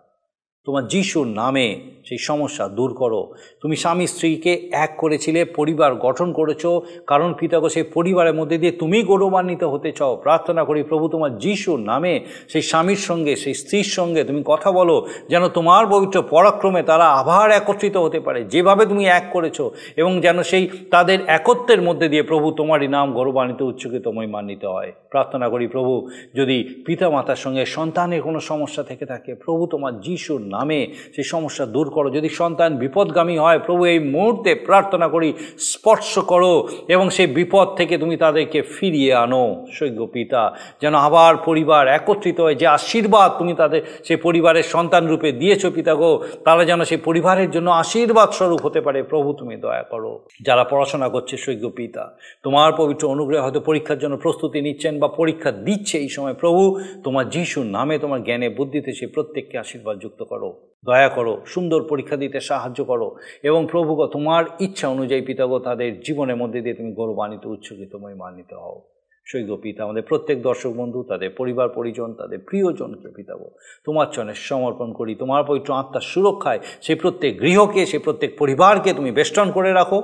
তোমার 0.66 0.88
যিশুর 0.88 1.28
নামে 1.28 1.82
সেই 2.06 2.18
সমস্যা 2.18 2.68
দূর 2.68 2.94
করো। 2.94 3.34
তুমি 3.62 3.76
স্বামী 3.76 4.08
স্ত্রীকে 4.08 4.70
এক 4.72 4.92
করেছিলে, 4.98 5.46
পরিবার 5.46 5.96
গঠন 5.96 6.34
করেছ, 6.34 6.66
কারণ 7.08 7.34
পিতাগো 7.34 7.70
সেই 7.70 7.84
পরিবারের 7.84 8.34
মধ্যে 8.34 8.58
দিয়ে 8.58 8.72
তুমি 8.72 9.04
গৌরবান্বিত 9.04 9.64
হতে 9.64 9.92
চাও। 9.92 10.16
প্রার্থনা 10.16 10.64
করি, 10.64 10.84
প্রভু 10.84 11.10
তোমার 11.10 11.38
যিশুর 11.38 11.80
নামে 11.80 12.26
সেই 12.50 12.62
স্বামীর 12.62 12.96
সঙ্গে, 12.96 13.36
সেই 13.36 13.54
স্ত্রীর 13.54 13.84
সঙ্গে 13.84 14.24
তুমি 14.24 14.42
কথা 14.46 14.72
বলো, 14.72 15.08
যেন 15.30 15.48
তোমার 15.48 15.88
পবিত্র 15.88 16.22
পরাক্রমে 16.22 16.84
তারা 16.84 17.08
আবার 17.10 17.52
একত্রিত 17.52 17.98
হতে 17.98 18.20
পারে, 18.20 18.44
যেভাবে 18.44 18.86
তুমি 18.86 19.06
এক 19.06 19.24
করেছ 19.34 19.62
এবং 19.96 20.22
যেন 20.22 20.44
সেই 20.44 20.70
তাদের 20.92 21.20
একত্বের 21.28 21.82
মধ্যে 21.82 22.10
দিয়ে 22.10 22.24
প্রভু 22.24 22.52
তোমারই 22.52 22.88
নাম 22.88 23.14
গৌরবান্বিত, 23.14 23.62
উচ্চকিত, 23.62 24.08
মহিমান্বিত 24.08 24.66
হয়। 24.66 24.92
প্রার্থনা 25.10 25.50
করি, 25.50 25.68
প্রভু, 25.68 26.10
যদি 26.36 26.58
পিতা 26.86 27.10
মাতার 27.10 27.36
সঙ্গে 27.36 27.66
সন্তানের 27.66 28.22
কোনো 28.22 28.40
সমস্যা 28.40 28.84
থেকে 28.84 29.06
থাকে, 29.06 29.36
প্রভু 29.36 29.68
তোমার 29.68 30.02
যিশুর 30.02 30.42
নামে 30.56 30.80
সেই 31.16 31.28
সমস্যা 31.34 31.66
দূর 31.76 31.88
করো। 31.90 32.08
যদি 32.18 32.30
সন্তান 32.40 32.72
বিপদগামী 32.84 33.36
হয়, 33.38 33.60
প্রভু 33.60 33.82
এই 33.86 34.00
মুহূর্তে 34.14 34.52
প্রার্থনা 34.70 35.08
করি, 35.08 35.30
স্পর্শ 35.72 36.12
করো 36.32 36.54
এবং 36.88 37.06
সেই 37.10 37.28
বিপদ 37.40 37.68
থেকে 37.78 37.94
তুমি 37.98 38.16
তাদেরকে 38.18 38.60
ফিরিয়ে 38.76 39.12
আনো। 39.24 39.46
সৈক্য 39.78 40.04
পিতা, 40.16 40.42
যেন 40.82 40.94
আবার 41.08 41.34
পরিবার 41.48 41.84
একত্রিত 41.98 42.38
হয় 42.46 42.58
যে 42.62 42.68
আশীর্বাদ 42.78 43.30
তুমি 43.40 43.54
তাদের 43.54 43.82
সেই 44.04 44.20
পরিবারের 44.26 44.66
সন্তান 44.74 45.04
রূপে 45.08 45.30
দিয়েছ 45.42 45.64
পিতা 45.76 45.94
গো, 46.02 46.12
তারা 46.46 46.64
যেন 46.70 46.82
সেই 46.90 47.00
পরিবারের 47.08 47.50
জন্য 47.56 47.70
আশীর্বাদ 47.84 48.30
স্বরূপ 48.30 48.62
হতে 48.66 48.80
পারে। 48.82 49.00
প্রভু 49.12 49.30
তুমি 49.40 49.56
দয়া 49.66 49.86
করো। 49.92 50.12
যারা 50.48 50.64
পড়াশোনা 50.64 51.08
করছে 51.10 51.36
সৈক্য 51.38 51.68
পিতা, 51.70 52.04
তোমার 52.44 52.70
পবিত্র 52.78 53.04
অনুগ্রহে 53.08 53.44
হয়তো 53.46 53.62
পরীক্ষার 53.70 54.00
জন্য 54.00 54.16
প্রস্তুতি 54.18 54.60
নিচ্ছেন 54.62 54.94
বা 55.02 55.08
পরীক্ষা 55.20 55.52
দিচ্ছে 55.68 55.96
এই 55.98 56.10
সময়। 56.10 56.36
প্রভু, 56.42 56.62
তোমার 57.04 57.26
যিশুর 57.34 57.68
নামে 57.78 57.96
তোমার 58.04 58.22
জ্ঞানে, 58.24 58.48
বুদ্ধিতে 58.50 58.90
সেই 59.00 59.10
প্রত্যেককে 59.16 59.56
আশীর্বাদ 59.64 59.96
যুক্ত 60.04 60.22
করো। 60.32 60.39
দয়া 60.86 61.10
করো, 61.10 61.42
সুন্দর 61.46 61.84
পরীক্ষা 61.84 62.18
দিতে 62.18 62.40
সাহায্য 62.40 62.86
করো 62.86 63.16
এবং 63.44 63.68
প্রভুগ, 63.68 64.06
তোমার 64.06 64.46
ইচ্ছা 64.60 64.88
অনুযায়ী 64.88 65.22
পিতাগ, 65.22 65.60
তাদের 65.60 66.02
জীবনের 66.02 66.36
মধ্যে 66.36 66.62
দিয়ে 66.62 66.76
তুমি 66.76 66.92
গৌরবান্বিত 66.94 67.46
উচ্ছ্বসিত 67.46 67.96
মহিমান্বিত 67.96 68.54
হও। 68.54 68.82
সৈক্য 69.26 69.56
পিতা, 69.56 69.84
আমাদের 69.84 70.04
প্রত্যেক 70.04 70.42
দর্শক 70.42 70.72
বন্ধু, 70.74 71.04
তাদের 71.04 71.30
পরিবার, 71.38 71.70
পরিজন, 71.70 72.14
তাদের 72.14 72.40
প্রিয়জনকে 72.40 73.08
পিতাব 73.16 73.50
তোমার 73.86 74.08
চরণে 74.12 74.34
সমর্পণ 74.34 74.94
করি, 74.94 75.16
তোমার 75.16 75.44
পবিত্র 75.44 75.74
আত্মার 75.74 76.02
সুরক্ষায় 76.02 76.60
সেই 76.82 76.96
প্রত্যেক 76.96 77.40
গৃহকে, 77.42 77.86
সেই 77.86 78.00
প্রত্যেক 78.00 78.32
পরিবারকে 78.40 78.94
তুমি 78.94 79.12
বেষ্টন 79.12 79.52
করে 79.52 79.74
রাখো, 79.74 80.00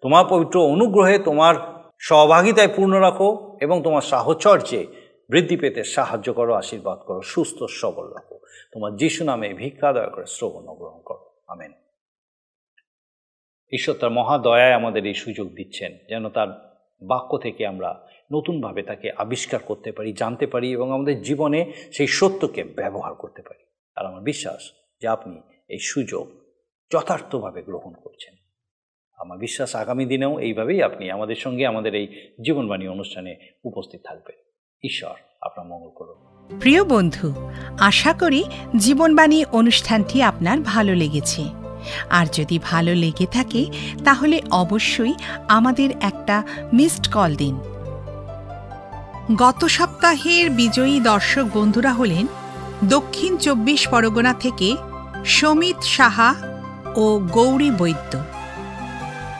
তোমার 0.00 0.24
পবিত্র 0.28 0.56
অনুগ্রহে 0.60 1.18
তোমার 1.18 1.54
সহভাগিতায় 1.98 2.68
পূর্ণ 2.76 2.94
রাখো 3.00 3.28
এবং 3.60 3.82
তোমার 3.82 4.02
সাহচর্যে 4.02 4.86
বৃদ্ধি 5.34 5.56
পেতে 5.56 5.84
সাহায্য 5.84 6.32
করো, 6.32 6.54
আশীর্বাদ 6.54 6.98
করো, 6.98 7.22
সুস্থ, 7.22 7.64
সবল 7.64 8.06
রাখো। 8.06 8.38
তোমার 8.72 8.96
যিশু 8.96 9.24
নামে 9.24 9.54
ভিক্ষা 9.54 9.92
দয়া 9.92 10.06
করে 10.06 10.24
শ্রবণ 10.26 10.74
গ্রহণ 10.74 11.02
করো। 11.02 11.40
আমেন। 11.46 11.72
ঈশ্বর 13.72 13.94
তার 13.94 14.10
মহাদয়ায় 14.10 14.72
আমাদের 14.72 15.06
এই 15.06 15.14
সুযোগ 15.14 15.54
দিচ্ছেন, 15.54 15.98
যেন 16.08 16.28
তার 16.28 16.48
বাক্য 17.02 17.38
থেকে 17.38 17.66
আমরা 17.66 18.08
নতুনভাবে 18.32 18.82
তাকে 18.82 19.10
আবিষ্কার 19.10 19.60
করতে 19.60 19.92
পারি, 19.92 20.12
জানতে 20.12 20.46
পারি 20.46 20.72
এবং 20.72 20.92
আমাদের 20.92 21.22
জীবনে 21.22 21.72
সেই 21.92 22.06
সত্যকে 22.06 22.64
ব্যবহার 22.64 23.14
করতে 23.14 23.42
পারি। 23.42 23.64
আর 23.96 24.06
আমার 24.06 24.22
বিশ্বাস 24.22 24.72
যে 25.00 25.08
আপনি 25.08 25.40
এই 25.68 25.78
সুযোগ 25.78 26.30
যথার্থভাবে 26.92 27.62
গ্রহণ 27.62 27.92
করছেন। 27.92 28.34
আমার 29.18 29.38
বিশ্বাস 29.38 29.76
আগামী 29.76 30.06
দিনেও 30.06 30.38
এইভাবেই 30.38 30.82
আপনি 30.82 31.10
আমাদের 31.10 31.36
সঙ্গে 31.36 31.66
আমাদের 31.66 31.94
এই 31.94 32.30
জীবনবাণী 32.44 32.88
অনুষ্ঠানে 32.88 33.36
উপস্থিত 33.64 34.00
থাকবেন। 34.04 34.53
ঈশ্বর 34.84 35.14
আপনার 35.40 35.66
মঙ্গল 35.66 35.88
করুন 35.94 36.14
প্রিয় 36.60 36.84
বন্ধু, 36.84 37.34
আশা 37.80 38.12
করি 38.12 38.44
জীবনবাণী 38.76 39.44
অনুষ্ঠানটি 39.52 40.22
আপনার 40.22 40.60
ভালো 40.60 40.94
লেগেছে। 40.94 41.44
আর 42.10 42.26
যদি 42.32 42.58
ভালো 42.58 42.94
লেগে 42.94 43.26
থাকে, 43.26 43.66
তাহলে 44.04 44.40
অবশ্যই 44.50 45.14
আমাদের 45.48 45.90
একটা 46.00 46.42
মিসড 46.72 47.12
কল 47.12 47.34
দিন। 47.36 47.58
গত 49.36 49.64
সপ্তাহের 49.64 50.50
বিজয়ী 50.50 51.00
দর্শক 51.00 51.44
বন্ধুরা 51.54 51.92
হলেন 51.92 52.26
দক্ষিণ 52.88 53.36
চব্বিশ 53.36 53.88
পরগনা 53.88 54.34
থেকে 54.34 54.76
সমিত 55.24 55.76
সাহা 55.82 56.34
ও 56.96 57.20
গৌরী 57.32 57.70
বৈদ্য। 57.70 58.18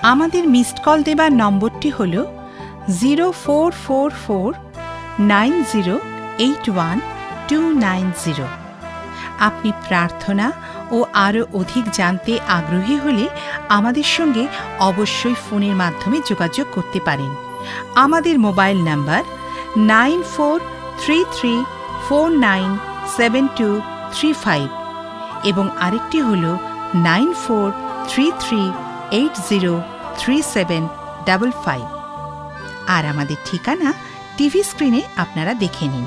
আমাদের 0.03 0.49
মিসড 0.49 0.85
কল 0.85 1.03
দেবার 1.03 1.33
নম্বরটি 1.33 1.91
হল 1.91 2.25
zero 2.99 3.33
four 3.33 3.73
four 3.73 4.11
four 4.11 4.55
nine 5.19 5.65
zero 5.73 6.01
eight 6.39 6.69
one 6.71 7.01
two 7.49 7.59
nine 7.73 8.13
zero. 8.25 8.47
আপনি 9.39 9.73
প্রার্থনা 9.89 10.53
ও 10.91 11.05
আরও 11.13 11.43
অধিক 11.53 11.85
জানতে 11.93 12.39
আগ্রহী 12.49 12.97
হলে 12.97 13.29
আমাদের 13.69 14.05
সঙ্গে 14.05 14.47
অবশ্যই 14.79 15.35
ফোনের 15.35 15.75
মাধ্যমে 15.77 16.19
যোগাযোগ 16.29 16.67
করতে 16.75 17.01
পারেন। 17.01 17.31
আমাদের 17.95 18.39
mobile 18.39 18.79
number 18.85 19.23
nine 19.77 20.23
four 20.23 20.61
three 21.01 21.25
three 21.37 21.65
four 22.09 22.31
nine 22.31 22.79
seven 23.17 23.49
two 23.57 23.81
three 24.15 24.33
five 24.33 24.69
এবং 25.45 25.69
আরেকটি 25.81 26.21
হল 26.21 26.57
nine 26.95 27.35
four 27.35 27.73
three 28.09 28.33
three 28.41 28.73
eight 29.11 29.35
zero 29.49 29.81
three 30.19 30.43
seven 30.43 30.89
double 31.25 31.51
five. 31.65 31.85
আর 32.87 33.07
আমাদের 33.07 33.37
ঠিকানা 33.45 33.93
টিভি 34.37 34.63
স্ক্রিনে 34.63 35.03
আপনারা 35.17 35.55
দেখে 35.55 35.87
নিন। 35.89 36.07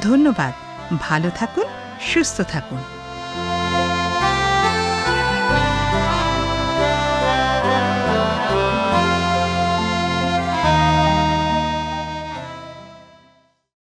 ধন্যবাদ। 0.00 0.52
ভালো 1.00 1.30
থাকুন 1.30 1.66
সুস্থ 2.00 2.40
থাকুন। 2.40 2.97